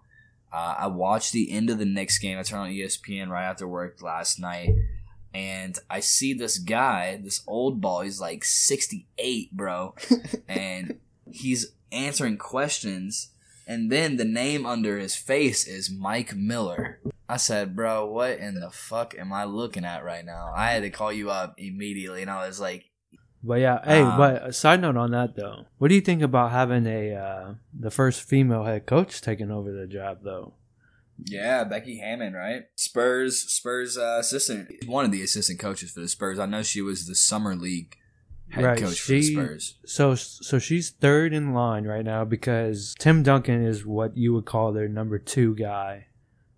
Uh, 0.51 0.75
I 0.79 0.87
watched 0.87 1.31
the 1.31 1.51
end 1.51 1.69
of 1.69 1.79
the 1.79 1.85
Knicks 1.85 2.19
game. 2.19 2.37
I 2.37 2.43
turned 2.43 2.61
on 2.63 2.69
ESPN 2.69 3.29
right 3.29 3.45
after 3.49 3.67
work 3.67 4.01
last 4.01 4.37
night, 4.39 4.69
and 5.33 5.79
I 5.89 6.01
see 6.01 6.33
this 6.33 6.57
guy, 6.57 7.19
this 7.23 7.41
old 7.47 7.79
ball. 7.81 8.01
He's 8.01 8.19
like 8.19 8.43
sixty 8.43 9.07
eight, 9.17 9.51
bro, 9.55 9.95
and 10.47 10.99
he's 11.31 11.71
answering 11.91 12.37
questions 12.37 13.29
and 13.67 13.91
then 13.91 14.17
the 14.17 14.25
name 14.25 14.65
under 14.65 14.97
his 14.97 15.15
face 15.15 15.67
is 15.67 15.89
Mike 15.91 16.35
Miller. 16.35 16.99
I 17.29 17.37
said, 17.37 17.75
bro, 17.75 18.05
what 18.05 18.37
in 18.39 18.55
the 18.55 18.69
fuck 18.69 19.15
am 19.17 19.31
I 19.33 19.45
looking 19.45 19.85
at 19.85 20.03
right 20.03 20.25
now? 20.25 20.51
I 20.55 20.71
had 20.71 20.83
to 20.83 20.89
call 20.89 21.11
you 21.11 21.31
up 21.31 21.55
immediately, 21.57 22.21
and 22.21 22.29
I 22.29 22.45
was 22.47 22.59
like, 22.59 22.85
But 23.43 23.59
yeah, 23.61 23.79
hey, 23.83 24.01
Um, 24.01 24.17
but 24.17 24.45
a 24.47 24.53
side 24.53 24.81
note 24.81 24.97
on 24.97 25.11
that 25.11 25.35
though, 25.35 25.65
what 25.77 25.87
do 25.87 25.95
you 25.95 26.01
think 26.01 26.21
about 26.21 26.51
having 26.51 26.85
a 26.85 27.13
uh, 27.15 27.53
the 27.77 27.91
first 27.91 28.23
female 28.23 28.63
head 28.65 28.85
coach 28.85 29.21
taking 29.21 29.51
over 29.51 29.71
the 29.71 29.87
job 29.87 30.19
though? 30.23 30.53
yeah, 31.25 31.63
Becky 31.63 31.99
Hammon, 31.99 32.33
right? 32.33 32.63
Spurs, 32.75 33.39
Spurs 33.39 33.97
uh, 33.97 34.17
assistant, 34.19 34.69
one 34.87 35.05
of 35.05 35.11
the 35.11 35.21
assistant 35.21 35.59
coaches 35.59 35.91
for 35.91 36.01
the 36.01 36.07
Spurs. 36.07 36.39
I 36.39 36.45
know 36.47 36.63
she 36.63 36.81
was 36.81 37.05
the 37.05 37.15
summer 37.15 37.55
league 37.55 37.95
head 38.53 38.63
Right, 38.63 38.79
coach 38.79 39.01
for 39.01 39.11
the 39.13 39.21
Spurs. 39.21 39.75
So 39.85 40.15
so 40.15 40.59
she's 40.59 40.91
third 40.91 41.33
in 41.33 41.53
line 41.53 41.85
right 41.85 42.05
now 42.05 42.23
because 42.23 42.95
Tim 42.99 43.23
Duncan 43.23 43.65
is 43.65 43.85
what 43.85 44.15
you 44.15 44.33
would 44.33 44.45
call 44.45 44.71
their 44.71 44.87
number 44.87 45.17
two 45.17 45.55
guy. 45.55 46.07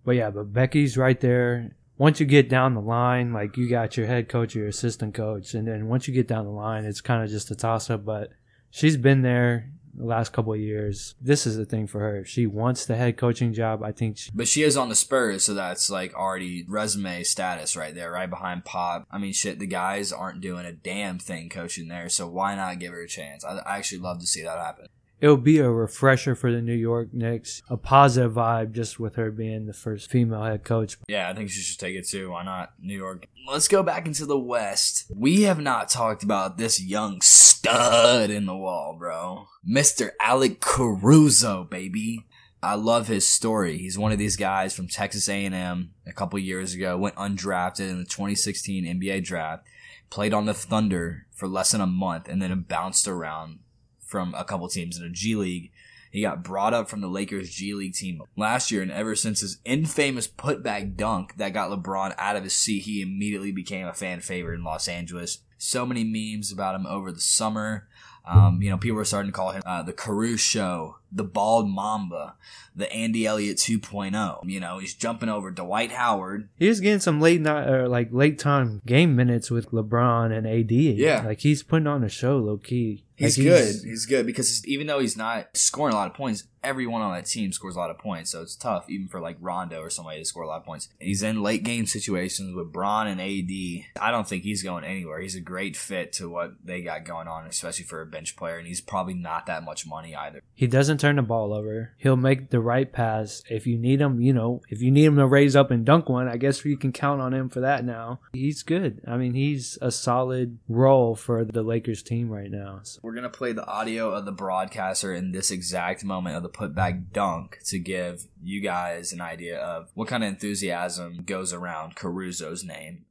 But 0.04 0.18
yeah, 0.18 0.30
but 0.30 0.52
Becky's 0.52 0.98
right 0.98 1.20
there. 1.20 1.76
Once 1.98 2.20
you 2.20 2.26
get 2.26 2.50
down 2.50 2.74
the 2.74 2.82
line, 2.82 3.32
like 3.32 3.56
you 3.56 3.70
got 3.70 3.96
your 3.96 4.08
head 4.08 4.28
coach, 4.28 4.54
your 4.54 4.68
assistant 4.68 5.14
coach, 5.14 5.54
and 5.54 5.68
then 5.68 5.88
once 5.88 6.08
you 6.08 6.14
get 6.14 6.28
down 6.28 6.44
the 6.44 6.52
line, 6.52 6.84
it's 6.84 7.00
kind 7.00 7.24
of 7.24 7.30
just 7.30 7.50
a 7.50 7.56
toss 7.56 7.90
up. 7.90 8.04
But 8.04 8.32
she's 8.70 8.98
been 8.98 9.22
there 9.22 9.72
the 9.98 10.06
last 10.06 10.34
couple 10.34 10.54
of 10.54 10.60
years. 10.60 11.16
This 11.22 11.46
is 11.48 11.58
the 11.58 11.66
thing 11.66 11.88
for 11.88 12.00
her. 12.00 12.18
If 12.18 12.28
she 12.28 12.48
wants 12.48 12.86
the 12.86 12.96
head 12.96 13.18
coaching 13.18 13.54
job, 13.54 13.84
I 13.84 13.92
think 13.92 14.18
she, 14.18 14.32
But 14.34 14.48
she 14.48 14.64
is 14.64 14.78
on 14.78 14.90
the 14.90 14.96
Spurs, 14.96 15.44
so 15.46 15.54
that's 15.54 15.90
like 15.90 16.14
already 16.14 16.66
resume 16.68 17.24
status 17.24 17.76
right 17.76 17.96
there, 17.96 18.12
right 18.12 18.30
behind 18.30 18.66
Pop. 18.66 19.08
I 19.12 19.18
mean, 19.18 19.34
shit, 19.34 19.60
the 19.60 19.68
guys 19.68 20.12
aren't 20.12 20.42
doing 20.42 20.66
a 20.66 20.72
damn 20.74 21.20
thing 21.20 21.50
coaching 21.50 21.88
there, 21.88 22.10
so 22.10 22.28
why 22.28 22.56
not 22.56 22.80
give 22.80 22.92
her 22.92 23.02
a 23.02 23.08
chance? 23.08 23.44
I, 23.46 23.58
I 23.60 23.78
actually 23.78 24.00
love 24.02 24.20
to 24.20 24.28
see 24.28 24.44
that 24.44 24.58
happen. 24.58 24.88
it'll 25.22 25.38
be 25.38 25.60
a 25.60 25.70
refresher 25.70 26.36
for 26.36 26.52
the 26.52 26.62
New 26.62 26.74
York 26.76 27.14
Knicks, 27.14 27.62
a 27.70 27.78
positive 27.78 28.34
vibe 28.34 28.74
just 28.74 29.00
with 29.00 29.16
her 29.16 29.32
being 29.32 29.66
the 29.66 29.74
first 29.74 30.10
female 30.12 30.44
head 30.44 30.64
coach. 30.64 30.98
Yeah, 31.08 31.30
I 31.30 31.34
think 31.34 31.50
she 31.50 31.62
should 31.62 31.80
take 31.80 31.96
it 31.96 32.08
too. 32.08 32.32
Why 32.32 32.44
not? 32.44 32.74
New 32.80 32.98
York. 32.98 33.28
Let's 33.48 33.68
go 33.68 33.84
back 33.84 34.08
into 34.08 34.26
the 34.26 34.40
West. 34.40 35.06
We 35.16 35.44
have 35.44 35.60
not 35.60 35.88
talked 35.90 36.24
about 36.24 36.58
this 36.58 36.82
young 36.82 37.22
stud 37.66 38.30
in 38.30 38.46
the 38.46 38.56
wall, 38.56 38.96
bro. 38.98 39.48
Mr. 39.68 40.12
Alex 40.20 40.58
Caruso, 40.60 41.64
baby. 41.64 42.26
I 42.62 42.76
love 42.76 43.08
his 43.08 43.28
story. 43.28 43.78
He's 43.78 43.98
one 43.98 44.12
of 44.12 44.18
these 44.18 44.36
guys 44.36 44.76
from 44.76 44.88
Texas 44.88 45.30
A&M 45.30 45.92
a 46.08 46.14
couple 46.14 46.40
years 46.40 46.74
ago, 46.74 46.98
went 46.98 47.16
undrafted 47.16 47.90
in 47.90 48.00
the 48.00 48.06
2016 48.06 48.86
NBA 48.86 49.24
draft, 49.24 49.66
played 50.10 50.34
on 50.34 50.46
the 50.46 50.54
Thunder 50.54 51.28
for 51.32 51.48
less 51.48 51.72
than 51.72 51.82
a 51.82 51.88
month, 51.88 52.28
and 52.28 52.42
then 52.42 52.66
bounced 52.68 53.08
around 53.08 53.60
from 54.00 54.34
a 54.34 54.44
couple 54.44 54.68
teams 54.68 54.98
in 54.98 55.06
a 55.06 55.10
G 55.10 55.36
League. 55.36 55.72
He 56.12 56.22
got 56.22 56.44
brought 56.44 56.74
up 56.74 56.90
from 56.90 57.02
the 57.02 57.08
Lakers 57.08 57.50
G 57.50 57.74
League 57.74 57.94
team 57.94 58.22
last 58.36 58.72
year, 58.72 58.82
and 58.82 58.92
ever 58.92 59.16
since 59.16 59.42
his 59.42 59.60
infamous 59.66 60.28
putback 60.28 60.96
dunk 60.96 61.38
that 61.38 61.54
got 61.54 61.70
LeBron 61.70 62.16
out 62.18 62.36
of 62.36 62.44
his 62.44 62.56
seat, 62.56 62.84
he 62.84 63.02
immediately 63.02 63.52
became 63.52 63.86
a 63.86 63.94
fan 63.94 64.22
favorite 64.22 64.56
in 64.56 64.64
Los 64.64 64.88
Angeles. 64.88 65.40
So 65.58 65.86
many 65.86 66.04
memes 66.04 66.52
about 66.52 66.76
him 66.76 66.86
over 66.86 67.12
the 67.12 67.22
summer. 67.22 67.88
Um, 68.28 68.62
you 68.62 68.70
know, 68.70 68.78
people 68.78 68.98
were 68.98 69.06
starting 69.06 69.32
to 69.32 69.36
call 69.36 69.52
him 69.52 69.62
uh, 69.66 69.84
the 69.84 69.94
Caruso 69.94 70.38
Show, 70.38 70.98
the 71.12 71.24
Bald 71.24 71.70
Mamba, 71.70 72.36
the 72.76 72.92
Andy 72.92 73.26
Elliott 73.26 73.58
2.0. 73.58 74.40
You 74.50 74.60
know, 74.60 74.80
he's 74.80 74.94
jumping 74.94 75.30
over 75.30 75.52
Dwight 75.52 75.92
Howard. 75.92 76.50
He 76.58 76.68
was 76.68 76.80
getting 76.80 77.00
some 77.00 77.22
late 77.22 77.42
night 77.42 77.70
or 77.70 77.88
like 77.88 78.10
late 78.12 78.40
time 78.40 78.82
game 78.86 79.16
minutes 79.16 79.50
with 79.50 79.72
LeBron 79.72 80.36
and 80.36 80.48
AD. 80.48 80.72
Yeah. 80.72 81.24
like 81.26 81.40
he's 81.40 81.64
putting 81.64 81.88
on 81.88 82.04
a 82.04 82.10
show, 82.10 82.38
low 82.38 82.58
key. 82.58 83.06
He's 83.18 83.38
Like, 83.38 83.48
good. 83.48 83.76
He's 83.84 84.06
good 84.06 84.26
because 84.26 84.66
even 84.66 84.88
though 84.88 85.00
he's 85.00 85.16
not 85.16 85.56
scoring 85.56 85.94
a 85.94 85.98
lot 85.98 86.08
of 86.08 86.14
points, 86.14 86.44
everyone 86.66 87.02
on 87.02 87.14
that 87.14 87.26
team 87.26 87.52
scores 87.52 87.76
a 87.76 87.80
lot 87.80 87.90
of 87.90 87.98
points. 87.98 88.32
So 88.32 88.42
it's 88.42 88.56
tough, 88.56 88.90
even 88.90 89.08
for 89.08 89.22
like 89.22 89.38
Rondo 89.40 89.80
or 89.80 89.90
somebody 89.90 90.20
to 90.20 90.26
score 90.26 90.44
a 90.44 90.48
lot 90.48 90.58
of 90.58 90.66
points. 90.66 90.90
He's 91.00 91.24
in 91.24 91.42
late 91.42 91.64
game 91.64 91.86
situations 91.86 92.54
with 92.54 92.74
Bron 92.74 93.08
and 93.08 93.22
AD. 93.22 94.02
I 94.02 94.12
don't 94.12 94.28
think 94.28 94.44
he's 94.44 94.64
going 94.64 94.84
anywhere. 94.84 95.22
He's 95.22 95.36
a 95.36 95.42
great 95.42 95.78
fit 95.78 96.12
to 96.14 96.30
what 96.30 96.56
they 96.64 96.82
got 96.82 97.06
going 97.06 97.28
on, 97.28 97.46
especially 97.46 97.86
for 97.86 98.02
a 98.02 98.06
bench 98.06 98.36
player, 98.36 98.58
and 98.58 98.68
he's 98.68 98.82
probably 98.82 99.14
not 99.14 99.46
that 99.46 99.64
much 99.64 99.88
money 99.88 100.14
either. 100.14 100.42
He 100.54 100.68
doesn't 100.68 100.98
turn 101.06 101.18
the 101.18 101.22
ball 101.22 101.54
over. 101.54 101.92
He'll 101.98 102.16
make 102.16 102.50
the 102.50 102.60
right 102.60 102.92
pass. 102.92 103.44
If 103.48 103.68
you 103.68 103.78
need 103.78 104.02
him, 104.02 104.20
you 104.20 104.34
know, 104.34 104.62
if 104.70 104.82
you 104.82 104.90
need 104.90 105.06
him 105.06 105.18
to 105.18 105.28
raise 105.28 105.56
up 105.56 105.70
and 105.70 105.86
dunk 105.86 106.10
one, 106.10 106.28
I 106.28 106.38
guess 106.38 106.66
you 106.66 106.78
can 106.78 106.92
count 106.92 107.22
on 107.22 107.32
him 107.32 107.48
for 107.48 107.60
that 107.60 107.86
now. 107.86 108.22
He's 108.34 108.64
good. 108.64 109.02
I 109.08 109.18
mean, 109.18 109.36
he's 109.36 109.78
a 109.82 109.92
solid 109.92 110.58
role 110.68 111.16
for 111.16 111.46
the 111.46 111.62
Lakers 111.62 112.02
team 112.02 112.30
right 112.30 112.50
now. 112.50 112.80
So. 112.82 113.02
We're 113.04 113.14
gonna 113.14 113.30
play 113.30 113.54
the 113.54 113.68
audio 113.68 114.12
of 114.12 114.26
the 114.26 114.32
broadcaster 114.32 115.14
in 115.14 115.32
this 115.32 115.52
exact 115.52 116.04
moment 116.04 116.38
of 116.38 116.44
the 116.44 116.50
putback 116.50 117.12
dunk 117.12 117.60
to 117.66 117.78
give 117.78 118.26
you 118.42 118.62
guys 118.62 119.14
an 119.14 119.22
idea 119.22 119.60
of 119.60 119.92
what 119.94 120.08
kind 120.08 120.24
of 120.24 120.30
enthusiasm 120.30 121.22
goes 121.24 121.54
around 121.54 121.96
Caruso's 121.96 122.64
name. 122.64 123.06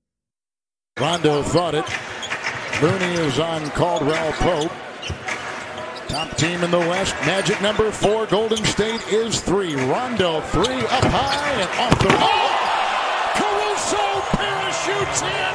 Rondo 0.99 1.43
thought 1.45 1.75
it. 1.77 1.85
Looney 2.83 3.27
is 3.27 3.39
on 3.39 3.71
Caldwell 3.71 4.33
Pope. 4.33 4.73
Top 6.15 6.37
team 6.37 6.63
in 6.63 6.71
the 6.71 6.79
West. 6.79 7.13
Magic 7.27 7.61
number 7.61 7.91
four. 7.91 8.25
Golden 8.27 8.65
State 8.67 9.03
is 9.09 9.41
three. 9.41 9.75
Rondo 9.75 10.43
three 10.55 10.79
up 10.87 11.03
high 11.11 11.51
and 11.59 11.67
off 11.83 11.99
the 11.99 12.15
wall. 12.23 12.55
Caruso 13.35 14.23
parachutes 14.39 15.27
in. 15.27 15.55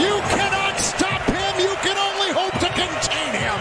You 0.00 0.16
cannot 0.32 0.80
stop 0.80 1.20
him. 1.28 1.60
You 1.60 1.76
can 1.84 1.98
only 2.00 2.32
hope 2.32 2.56
to 2.56 2.72
contain 2.72 3.36
him. 3.36 3.60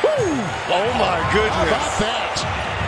Woo. 0.00 0.40
Oh 0.72 0.88
my 0.96 1.20
goodness! 1.28 1.52
How 1.52 1.60
goodness. 1.60 1.76
about 1.76 2.00
that? 2.00 2.40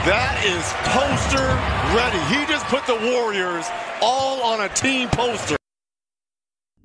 That 0.09 0.41
is 0.49 0.65
poster 0.97 1.45
ready. 1.93 2.25
He 2.33 2.47
just 2.51 2.65
put 2.73 2.87
the 2.87 2.97
Warriors 3.13 3.67
all 4.01 4.43
on 4.45 4.63
a 4.63 4.71
team 4.71 5.11
poster. 5.11 5.57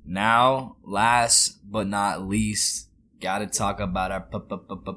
Now, 0.04 0.76
last 0.84 1.56
but 1.64 1.86
not 1.86 2.28
least, 2.28 2.90
gotta 3.22 3.46
talk 3.46 3.80
about 3.80 4.10
our 4.10 4.26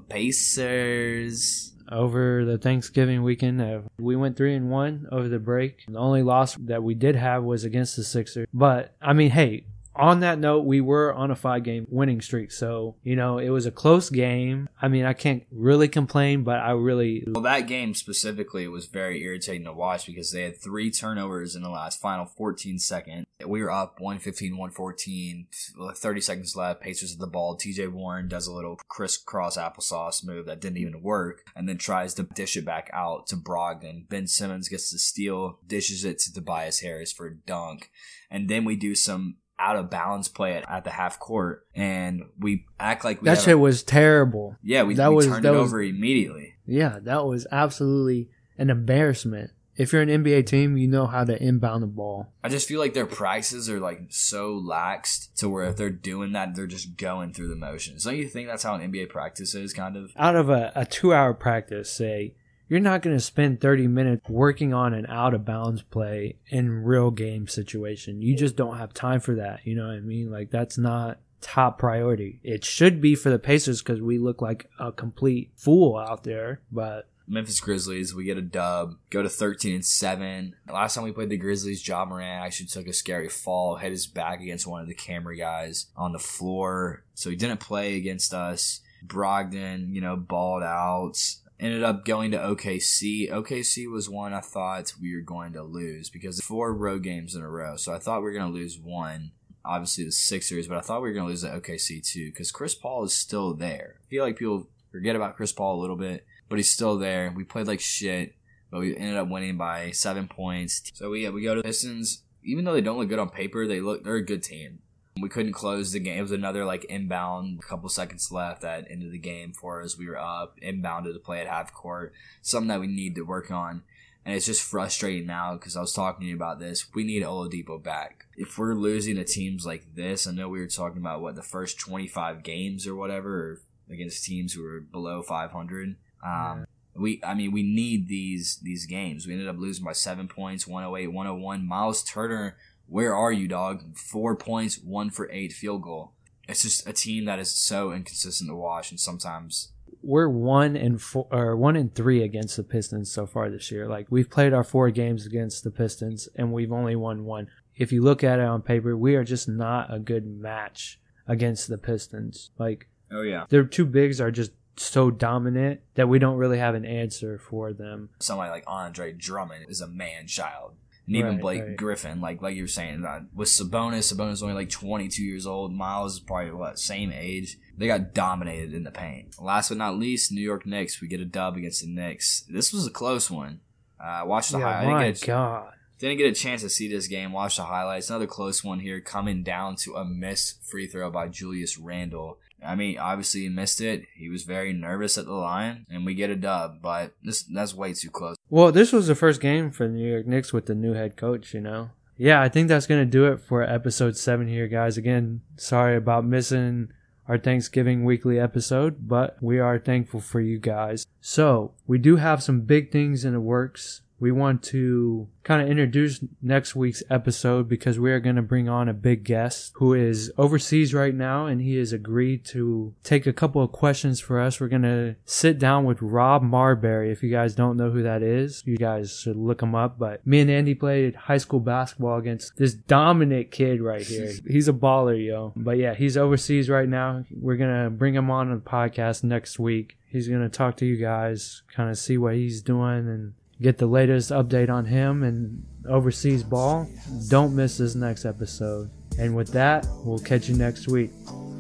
Pacers. 0.10 1.74
over 1.92 2.44
the 2.44 2.58
Thanksgiving 2.58 3.22
weekend. 3.22 3.62
Uh, 3.62 3.82
we 4.00 4.16
went 4.16 4.36
three 4.36 4.56
and 4.56 4.72
one 4.72 5.08
over 5.12 5.30
the 5.30 5.38
break. 5.38 5.86
The 5.88 6.00
only 6.00 6.24
loss 6.24 6.56
that 6.56 6.84
we 6.84 6.96
did 6.96 7.16
have 7.16 7.44
was 7.44 7.64
against 7.64 7.96
the 7.96 8.04
Sixers. 8.04 8.48
But 8.54 8.96
I 9.02 9.14
mean, 9.14 9.30
hey. 9.30 9.66
On 9.96 10.20
that 10.20 10.40
note, 10.40 10.66
we 10.66 10.82
were 10.82 11.14
on 11.14 11.32
a 11.32 11.36
five 11.36 11.64
game 11.64 11.88
winning 11.90 12.22
streak. 12.22 12.52
So, 12.52 12.96
you 13.04 13.16
know, 13.16 13.38
it 13.38 13.50
was 13.50 13.66
a 13.66 13.72
close 13.72 14.10
game. 14.10 14.68
I 14.82 14.88
mean, 14.88 15.06
I 15.06 15.14
can't 15.14 15.44
really 15.52 15.88
complain, 15.88 16.44
but 16.44 16.60
I 16.60 16.72
really 16.72 17.24
Well, 17.28 17.44
that 17.44 17.68
game 17.68 17.94
specifically 17.94 18.68
was 18.68 18.88
very 18.88 19.24
irritating 19.24 19.66
to 19.66 19.74
watch 19.74 20.06
because 20.06 20.32
they 20.32 20.42
had 20.42 20.62
three 20.62 20.92
turnovers 20.92 21.56
in 21.56 21.64
the 21.64 21.70
last 21.70 22.02
final 22.02 22.26
14 22.26 22.80
seconds. 22.80 23.26
We 23.46 23.62
were 23.62 23.72
up 23.72 24.00
115, 24.00 24.52
114, 24.52 25.48
30 25.96 26.22
seconds 26.22 26.56
left. 26.56 26.82
Pacers 26.82 27.14
at 27.14 27.20
the 27.20 27.28
ball. 27.28 27.58
TJ 27.58 27.92
Warren 27.92 28.28
does 28.28 28.48
a 28.48 28.54
little 28.54 28.78
crisscross 28.88 29.58
applesauce 29.58 30.26
move 30.26 30.46
that 30.46 30.62
didn't 30.62 30.78
even 30.78 31.02
work 31.02 31.44
and 31.56 31.68
then 31.68 31.78
tries 31.78 32.14
to 32.16 32.24
dish 32.24 32.58
it 32.58 32.66
back 32.66 32.90
out 32.94 33.28
to 33.28 33.36
Brogdon. 33.36 34.08
Ben 34.10 34.28
Simmons 34.28 34.70
gets 34.70 34.90
the 34.90 35.00
steal, 35.00 35.60
dishes 35.66 36.06
it 36.06 36.20
to 36.20 36.34
Tobias 36.34 36.80
Harris 36.82 37.12
for 37.12 37.28
a 37.28 37.36
dunk. 37.36 37.92
And 38.32 38.50
then 38.50 38.66
we 38.66 38.76
do 38.76 38.96
some 38.96 39.38
out 39.58 39.76
of 39.78 39.90
balance 39.90 40.28
play 40.28 40.54
at, 40.54 40.70
at 40.70 40.84
the 40.84 40.90
half 40.92 41.18
court 41.20 41.66
and 41.74 42.24
we 42.40 42.66
act 42.80 43.04
like 43.06 43.22
we 43.22 43.26
that 43.26 43.32
have 43.32 43.40
a- 43.40 43.42
shit 43.42 43.60
was 43.60 43.84
terrible. 43.84 44.56
yeah, 44.62 44.84
we, 44.84 44.96
that 44.96 45.10
we 45.10 45.16
was- 45.16 45.28
turned 45.28 45.46
that 45.46 45.54
it 45.54 45.58
was- 45.58 45.70
over 45.70 45.82
immediately. 45.82 46.56
Yeah, 46.66 47.00
that 47.04 47.26
was 47.26 47.46
absolutely 47.52 48.30
an 48.58 48.70
embarrassment. 48.70 49.52
If 49.78 49.92
you're 49.92 50.02
an 50.02 50.08
NBA 50.10 50.46
team, 50.46 50.78
you 50.78 50.88
know 50.88 51.06
how 51.06 51.26
to 51.26 51.42
inbound 51.42 51.84
the 51.84 51.88
ball. 51.88 52.32
I 52.44 52.48
just 52.50 52.66
feel 52.68 52.80
like 52.80 52.94
their 52.94 53.06
prices 53.06 53.70
are 53.70 53.80
like 53.80 54.04
so 54.10 54.58
laxed 54.58 55.34
to 55.36 55.50
where 55.50 55.66
if 55.66 55.76
they're 55.76 55.90
doing 55.90 56.32
that, 56.32 56.56
they're 56.56 56.66
just 56.66 56.96
going 56.96 57.34
through 57.34 57.50
the 57.50 57.58
motions. 57.58 58.06
Don't 58.06 58.16
you 58.16 58.28
think 58.30 58.48
that's 58.48 58.64
how 58.64 58.76
an 58.76 58.90
NBA 58.92 59.10
practice 59.10 59.54
is, 59.54 59.74
kind 59.74 59.98
of? 59.98 60.12
Out 60.16 60.38
of 60.38 60.50
a, 60.50 60.72
a 60.76 60.86
two 60.86 61.14
hour 61.14 61.34
practice, 61.34 61.92
say, 61.92 62.36
you're 62.68 62.80
not 62.80 63.02
going 63.02 63.16
to 63.16 63.24
spend 63.24 63.62
30 63.62 63.88
minutes 63.88 64.28
working 64.30 64.74
on 64.74 64.94
an 64.94 65.06
out 65.08 65.34
of 65.34 65.46
bounds 65.46 65.82
play 65.82 66.38
in 66.48 66.84
real 66.84 67.12
game 67.12 67.48
situation. 67.48 68.22
You 68.22 68.36
just 68.36 68.56
don't 68.56 68.78
have 68.78 68.94
time 68.94 69.20
for 69.20 69.36
that. 69.36 69.62
You 69.66 69.76
know 69.76 69.88
what 69.88 69.96
I 69.96 70.02
mean? 70.02 70.32
Like, 70.32 70.52
that's 70.52 70.78
not 70.78 71.20
top 71.42 71.78
priority. 71.78 72.40
It 72.44 72.66
should 72.66 73.02
be 73.02 73.16
for 73.16 73.30
the 73.30 73.40
Pacers 73.40 73.82
because 73.82 74.02
we 74.02 74.18
look 74.18 74.42
like 74.42 74.70
a 74.80 74.92
complete 74.92 75.52
fool 75.56 75.96
out 75.98 76.24
there, 76.24 76.62
but 76.72 77.08
Memphis 77.28 77.60
Grizzlies, 77.60 78.14
we 78.14 78.24
get 78.24 78.38
a 78.38 78.42
dub, 78.42 78.98
go 79.10 79.24
to 79.24 79.30
13 79.30 79.74
and 79.74 79.86
7. 79.86 80.56
Last 80.72 80.96
time 80.96 81.04
we 81.04 81.12
played 81.12 81.30
the 81.30 81.38
Grizzlies, 81.38 81.88
Ja 81.88 82.06
Morant 82.06 82.46
actually 82.46 82.68
took 82.68 82.88
a 82.88 82.94
scary 82.94 83.30
fall, 83.30 83.78
hit 83.78 83.92
his 83.92 84.08
back 84.08 84.42
against 84.42 84.68
one 84.68 84.82
of 84.82 84.88
the 84.88 84.94
camera 84.94 85.36
guys 85.36 85.88
on 85.96 86.12
the 86.12 86.20
floor. 86.20 87.04
So 87.14 87.30
he 87.30 87.36
didn't 87.36 87.60
play 87.60 87.96
against 87.98 88.34
us. 88.34 88.82
Brogdon, 89.06 89.94
you 89.94 90.02
know, 90.02 90.16
balled 90.16 90.64
out. 90.64 91.20
Ended 91.58 91.84
up 91.84 92.04
going 92.04 92.32
to 92.32 92.38
OKC. 92.38 93.32
OKC 93.32 93.90
was 93.90 94.10
one 94.10 94.34
I 94.34 94.42
thought 94.42 94.94
we 95.02 95.16
were 95.16 95.22
going 95.22 95.54
to 95.54 95.64
lose 95.64 96.10
because 96.10 96.42
four 96.42 96.74
road 96.74 97.04
games 97.04 97.34
in 97.34 97.42
a 97.42 97.50
row. 97.50 97.78
So 97.78 97.94
I 97.94 98.00
thought 98.00 98.20
we 98.20 98.26
were 98.26 98.34
going 98.34 98.52
to 98.52 98.58
lose 98.58 98.78
one. 98.78 99.32
Obviously 99.64 100.04
the 100.04 100.12
Sixers, 100.12 100.68
but 100.68 100.78
I 100.78 100.82
thought 100.82 101.02
we 101.02 101.08
were 101.08 101.14
going 101.14 101.26
to 101.26 101.30
lose 101.30 101.42
the 101.42 101.50
OKC 101.50 102.06
too 102.06 102.30
because 102.30 102.52
Chris 102.52 102.76
Paul 102.76 103.06
is 103.06 103.16
still 103.16 103.54
there. 103.54 103.96
I 104.06 104.06
feel 104.10 104.24
like 104.24 104.38
people 104.38 104.68
forget 104.92 105.16
about 105.16 105.36
Chris 105.36 105.52
Paul 105.52 105.80
a 105.80 105.82
little 105.82 105.96
bit, 105.96 106.26
but 106.50 106.58
he's 106.58 106.72
still 106.72 106.98
there. 106.98 107.34
We 107.36 107.44
played 107.44 107.68
like 107.68 107.80
shit, 107.80 108.36
but 108.70 108.82
we 108.82 108.96
ended 108.96 109.18
up 109.18 109.30
winning 109.30 109.58
by 109.58 109.92
seven 109.92 110.28
points. 110.28 110.92
So 110.94 111.10
we 111.10 111.28
we 111.30 111.42
go 111.42 111.56
to 111.56 111.64
Pistons. 111.64 112.24
Even 112.44 112.64
though 112.64 112.74
they 112.74 112.82
don't 112.82 113.00
look 113.00 113.10
good 113.10 113.18
on 113.18 113.30
paper, 113.30 113.66
they 113.66 113.82
look 113.82 114.04
they're 114.04 114.16
a 114.16 114.26
good 114.26 114.44
team. 114.44 114.80
We 115.20 115.30
couldn't 115.30 115.54
close 115.54 115.92
the 115.92 116.00
game. 116.00 116.18
It 116.18 116.22
was 116.22 116.32
another 116.32 116.66
like 116.66 116.84
inbound, 116.86 117.60
a 117.64 117.68
couple 117.68 117.88
seconds 117.88 118.32
left 118.32 118.64
at 118.64 118.90
end 118.92 119.04
of 119.04 119.12
the 119.12 119.18
game 119.18 119.54
for 119.54 119.82
us. 119.82 119.98
We 119.98 120.10
were 120.10 120.20
up, 120.20 120.60
inbounded 120.62 121.14
to 121.14 121.20
play 121.20 121.40
at 121.40 121.48
half 121.48 121.74
court. 121.74 122.14
Something 122.42 122.68
that 122.68 122.82
we 122.82 122.88
need 122.88 123.16
to 123.16 123.22
work 123.22 123.50
on. 123.50 123.84
And 124.26 124.36
it's 124.36 124.48
just 124.48 124.64
frustrating 124.64 125.28
now 125.28 125.54
because 125.54 125.78
I 125.78 125.82
was 125.82 125.94
talking 125.94 126.22
to 126.22 126.28
you 126.28 126.36
about 126.36 126.60
this. 126.60 126.94
We 126.94 127.04
need 127.04 127.24
Oladipo 127.24 127.82
back. 127.82 128.26
If 128.36 128.58
we're 128.58 128.74
losing 128.74 129.16
to 129.18 129.24
teams 129.24 129.66
like 129.66 129.96
this, 129.96 130.26
I 130.26 130.32
know 130.32 130.50
we 130.50 130.60
were 130.60 130.68
talking 130.68 131.00
about 131.00 131.22
what 131.22 131.36
the 131.36 131.44
first 131.44 131.80
25 131.80 132.42
games 132.42 132.88
or 132.88 132.96
whatever 132.96 133.62
against 133.90 134.26
teams 134.26 134.54
who 134.54 134.64
were 134.64 134.80
below 134.82 135.22
500. 135.22 135.96
Um, 136.26 136.66
we, 136.96 137.22
I 137.24 137.36
mean, 137.36 137.52
we 137.52 137.62
need 137.62 138.08
these 138.08 138.58
these 138.64 138.86
games. 138.86 139.28
We 139.28 139.34
ended 139.34 139.48
up 139.48 139.58
losing 139.58 139.86
by 139.86 139.94
seven 139.94 140.28
points, 140.28 140.66
108, 140.66 141.08
101. 141.08 141.68
Miles 141.68 142.04
Turner, 142.04 142.58
where 142.88 143.16
are 143.16 143.32
you, 143.32 143.48
dog? 143.48 143.98
Four 143.98 144.36
points, 144.36 144.80
one 144.80 145.10
for 145.10 145.30
eight 145.32 145.54
field 145.54 145.84
goal. 145.84 146.14
It's 146.48 146.62
just 146.62 146.88
a 146.88 146.94
team 146.94 147.26
that 147.26 147.40
is 147.40 147.56
so 147.56 147.92
inconsistent 147.92 148.50
to 148.50 148.56
watch, 148.56 148.92
and 148.92 149.00
sometimes 149.00 149.72
we're 150.06 150.30
one 150.30 150.78
and 150.78 151.02
four 151.02 151.28
or 151.32 151.56
one 151.56 151.76
and 151.76 151.94
three 151.94 152.24
against 152.24 152.56
the 152.56 152.64
Pistons 152.64 153.12
so 153.12 153.26
far 153.26 153.50
this 153.50 153.72
year. 153.72 153.88
Like 153.88 154.08
we've 154.10 154.30
played 154.30 154.54
our 154.54 154.64
four 154.64 154.92
games 154.92 155.26
against 155.26 155.64
the 155.64 155.72
Pistons 155.72 156.30
and 156.36 156.54
we've 156.54 156.72
only 156.72 156.96
won 156.96 157.26
one. 157.26 157.48
If 157.76 157.92
you 157.92 158.04
look 158.04 158.24
at 158.24 158.40
it 158.40 158.46
on 158.46 158.62
paper, 158.62 158.96
we 158.96 159.16
are 159.16 159.24
just 159.24 159.50
not 159.50 159.94
a 159.94 160.00
good 160.00 160.28
match 160.28 161.00
against 161.28 161.68
the 161.68 161.80
Pistons. 161.80 162.52
Like 162.60 162.88
oh 163.12 163.24
yeah, 163.24 163.46
their 163.50 163.64
two 163.64 163.86
bigs 163.86 164.22
are 164.22 164.32
just 164.32 164.52
so 164.78 165.10
dominant 165.10 165.82
that 165.96 166.08
we 166.08 166.20
don't 166.20 166.38
really 166.38 166.60
have 166.60 166.76
an 166.76 166.86
answer 166.86 167.40
for 167.40 167.74
them. 167.74 168.10
somebody 168.20 168.52
like 168.52 168.64
Andre 168.68 169.12
Drummond 169.12 169.66
is 169.70 169.82
a 169.82 169.88
man 169.88 170.28
child. 170.28 170.74
And 171.08 171.16
even 171.16 171.32
Right, 171.34 171.42
Blake 171.42 171.62
right. 171.62 171.78
Griffin, 171.78 172.20
like 172.22 172.42
like 172.42 172.56
you 172.56 172.64
were 172.64 172.68
saying, 172.68 173.06
uh, 173.06 173.22
with 173.34 173.48
Sabonis, 173.50 174.12
Sabonis 174.12 174.34
is 174.34 174.44
only 174.44 174.56
like 174.56 174.70
22 174.70 175.24
years 175.24 175.46
old. 175.46 175.72
Miles 175.74 176.16
is 176.16 176.20
probably 176.20 176.52
what 176.52 176.80
same 176.80 177.12
age. 177.12 177.58
They 177.78 177.88
got 177.88 178.14
dominated 178.14 178.74
in 178.74 178.84
the 178.84 178.92
paint. 178.92 179.36
Last 179.40 179.70
but 179.70 179.78
not 179.78 179.98
least, 179.98 180.32
New 180.32 180.42
York 180.42 180.66
Knicks. 180.66 181.02
We 181.02 181.08
get 181.08 181.20
a 181.20 181.26
dub 181.26 181.58
against 181.58 181.82
the 181.82 181.88
Knicks. 181.90 182.44
This 182.50 182.74
was 182.74 182.88
a 182.88 182.92
close 182.92 183.30
one. 183.30 183.60
Uh, 184.00 184.24
watch 184.26 184.50
the 184.50 184.60
Yeah, 184.60 184.66
highlight. 184.74 184.88
I 184.88 184.92
my 184.94 185.04
didn't 185.06 185.16
get 185.20 185.24
a- 185.24 185.28
God. 185.28 185.74
didn't 186.00 186.18
get 186.18 186.32
a 186.32 186.34
chance 186.34 186.62
to 186.62 186.70
see 186.70 186.88
this 186.88 187.08
game. 187.08 187.32
Watch 187.34 187.58
the 187.58 187.64
highlights. 187.66 188.10
Another 188.10 188.28
close 188.28 188.64
one 188.64 188.80
here, 188.80 189.00
coming 189.00 189.44
down 189.44 189.76
to 189.78 189.96
a 189.96 190.04
missed 190.06 190.64
free 190.64 190.88
throw 190.88 191.12
by 191.12 191.28
Julius 191.28 191.78
Randle. 191.78 192.40
I 192.64 192.76
mean, 192.76 192.98
obviously 192.98 193.42
he 193.42 193.50
missed 193.50 193.82
it. 193.82 194.06
He 194.16 194.30
was 194.30 194.44
very 194.44 194.74
nervous 194.74 195.18
at 195.18 195.26
the 195.26 195.34
line, 195.34 195.86
and 195.90 196.06
we 196.06 196.16
get 196.16 196.30
a 196.30 196.36
dub. 196.36 196.82
But 196.82 197.14
this 197.24 197.44
that's 197.44 197.74
way 197.74 197.94
too 197.94 198.10
close. 198.10 198.36
Well, 198.50 198.72
this 198.72 198.92
was 198.92 199.08
the 199.08 199.16
first 199.16 199.42
game 199.42 199.72
for 199.72 199.88
the 199.88 199.94
New 199.94 200.10
York 200.10 200.28
Knicks 200.28 200.54
with 200.54 200.66
the 200.66 200.76
new 200.76 200.94
head 200.94 201.18
coach, 201.18 201.54
you 201.54 201.62
know. 201.62 201.92
Yeah, 202.18 202.42
I 202.42 202.48
think 202.48 202.70
that's 202.70 202.86
to 202.88 203.06
do 203.06 203.26
it 203.26 203.42
for 203.42 203.62
episode 203.62 204.16
7 204.16 204.48
here, 204.48 204.68
guys. 204.68 204.98
Again, 204.98 205.42
sorry 205.58 205.98
about 205.98 206.26
missing 206.26 206.90
our 207.28 207.38
Thanksgiving 207.38 208.06
weekly 208.06 208.40
episode, 208.40 209.08
but 209.08 209.38
we 209.42 209.60
are 209.60 209.80
thankful 209.80 210.22
for 210.22 210.40
you 210.40 210.58
guys. 210.58 211.06
So, 211.20 211.74
we 211.88 211.98
do 211.98 212.16
have 212.16 212.42
some 212.42 212.62
big 212.62 212.92
things 212.92 213.26
in 213.26 213.34
the 213.34 213.42
works 213.42 214.02
we 214.20 214.32
want 214.32 214.64
to 214.64 215.28
kind 215.44 215.62
of 215.62 215.70
introduce 215.70 216.24
next 216.42 216.76
week's 216.76 217.04
episode 217.10 217.68
because 217.70 218.00
we 218.00 218.12
are 218.12 218.20
going 218.20 218.36
to 218.36 218.42
bring 218.42 218.68
on 218.68 218.90
a 218.90 218.94
big 218.94 219.24
guest 219.24 219.74
who 219.76 219.94
is 219.94 220.32
overseas 220.38 220.94
right 220.94 221.14
now 221.14 221.46
and 221.46 221.62
he 221.62 221.76
has 221.76 221.94
agreed 221.94 222.44
to 222.46 222.94
take 223.04 223.28
a 223.28 223.34
couple 223.34 223.62
of 223.62 223.72
questions 223.72 224.20
for 224.20 224.40
us. 224.40 224.60
We're 224.60 224.70
going 224.70 224.82
to 224.84 225.16
sit 225.26 225.60
down 225.60 225.86
with 225.86 226.02
Rob 226.02 226.42
Marbury. 226.42 227.12
If 227.12 227.22
you 227.22 227.30
guys 227.30 227.56
don't 227.56 227.78
know 227.78 227.92
who 227.92 228.04
that 228.04 228.24
is, 228.24 228.64
you 228.66 228.78
guys 228.78 229.20
should 229.20 229.36
look 229.36 229.62
him 229.62 229.76
up. 229.76 230.00
But 230.00 230.26
me 230.26 230.40
and 230.40 230.50
Andy 230.50 230.74
played 230.74 231.16
high 231.16 231.38
school 231.38 231.60
basketball 231.60 232.18
against 232.18 232.58
this 232.58 232.74
dominant 232.74 233.52
kid 233.52 233.82
right 233.82 234.02
here. 234.02 234.32
He's 234.48 234.68
a 234.68 234.74
baller, 234.74 235.24
yo. 235.24 235.54
But 235.56 235.78
yeah, 235.78 235.94
he's 235.94 236.18
overseas 236.18 236.70
right 236.70 236.88
now. 236.88 237.26
We're 237.32 237.58
going 237.58 237.84
to 237.84 237.90
bring 237.90 238.16
him 238.16 238.32
on 238.32 238.50
the 238.50 238.58
podcast 238.58 239.24
next 239.24 239.60
week. 239.60 239.98
He's 240.08 240.28
going 240.28 240.42
to 240.42 240.50
talk 240.50 240.78
to 240.78 240.86
you 240.86 240.98
guys, 240.98 241.62
kind 241.74 241.90
of 241.90 241.98
see 241.98 242.18
what 242.18 242.36
he's 242.36 242.62
doing 242.62 243.08
and 243.10 243.34
get 243.62 243.78
the 243.78 243.88
latest 243.88 244.32
update 244.32 244.70
on 244.70 244.86
him 244.86 245.24
and 245.24 245.66
overseas 245.88 246.44
ball. 246.44 246.88
Don't 247.30 247.56
miss 247.56 247.78
this 247.78 247.96
next 247.96 248.26
episode. 248.26 248.90
And 249.18 249.36
with 249.36 249.54
that, 249.54 249.88
we'll 250.04 250.20
catch 250.20 250.50
you 250.50 250.56
next 250.56 250.88
week. 250.88 251.12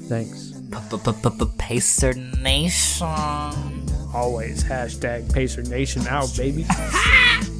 Thanks. 0.03 0.51
Pacer 1.57 2.13
Nation. 2.13 3.07
Always 4.13 4.63
hashtag 4.63 5.33
Pacer 5.33 5.63
Nation 5.63 6.05
out, 6.07 6.35
baby. 6.35 6.65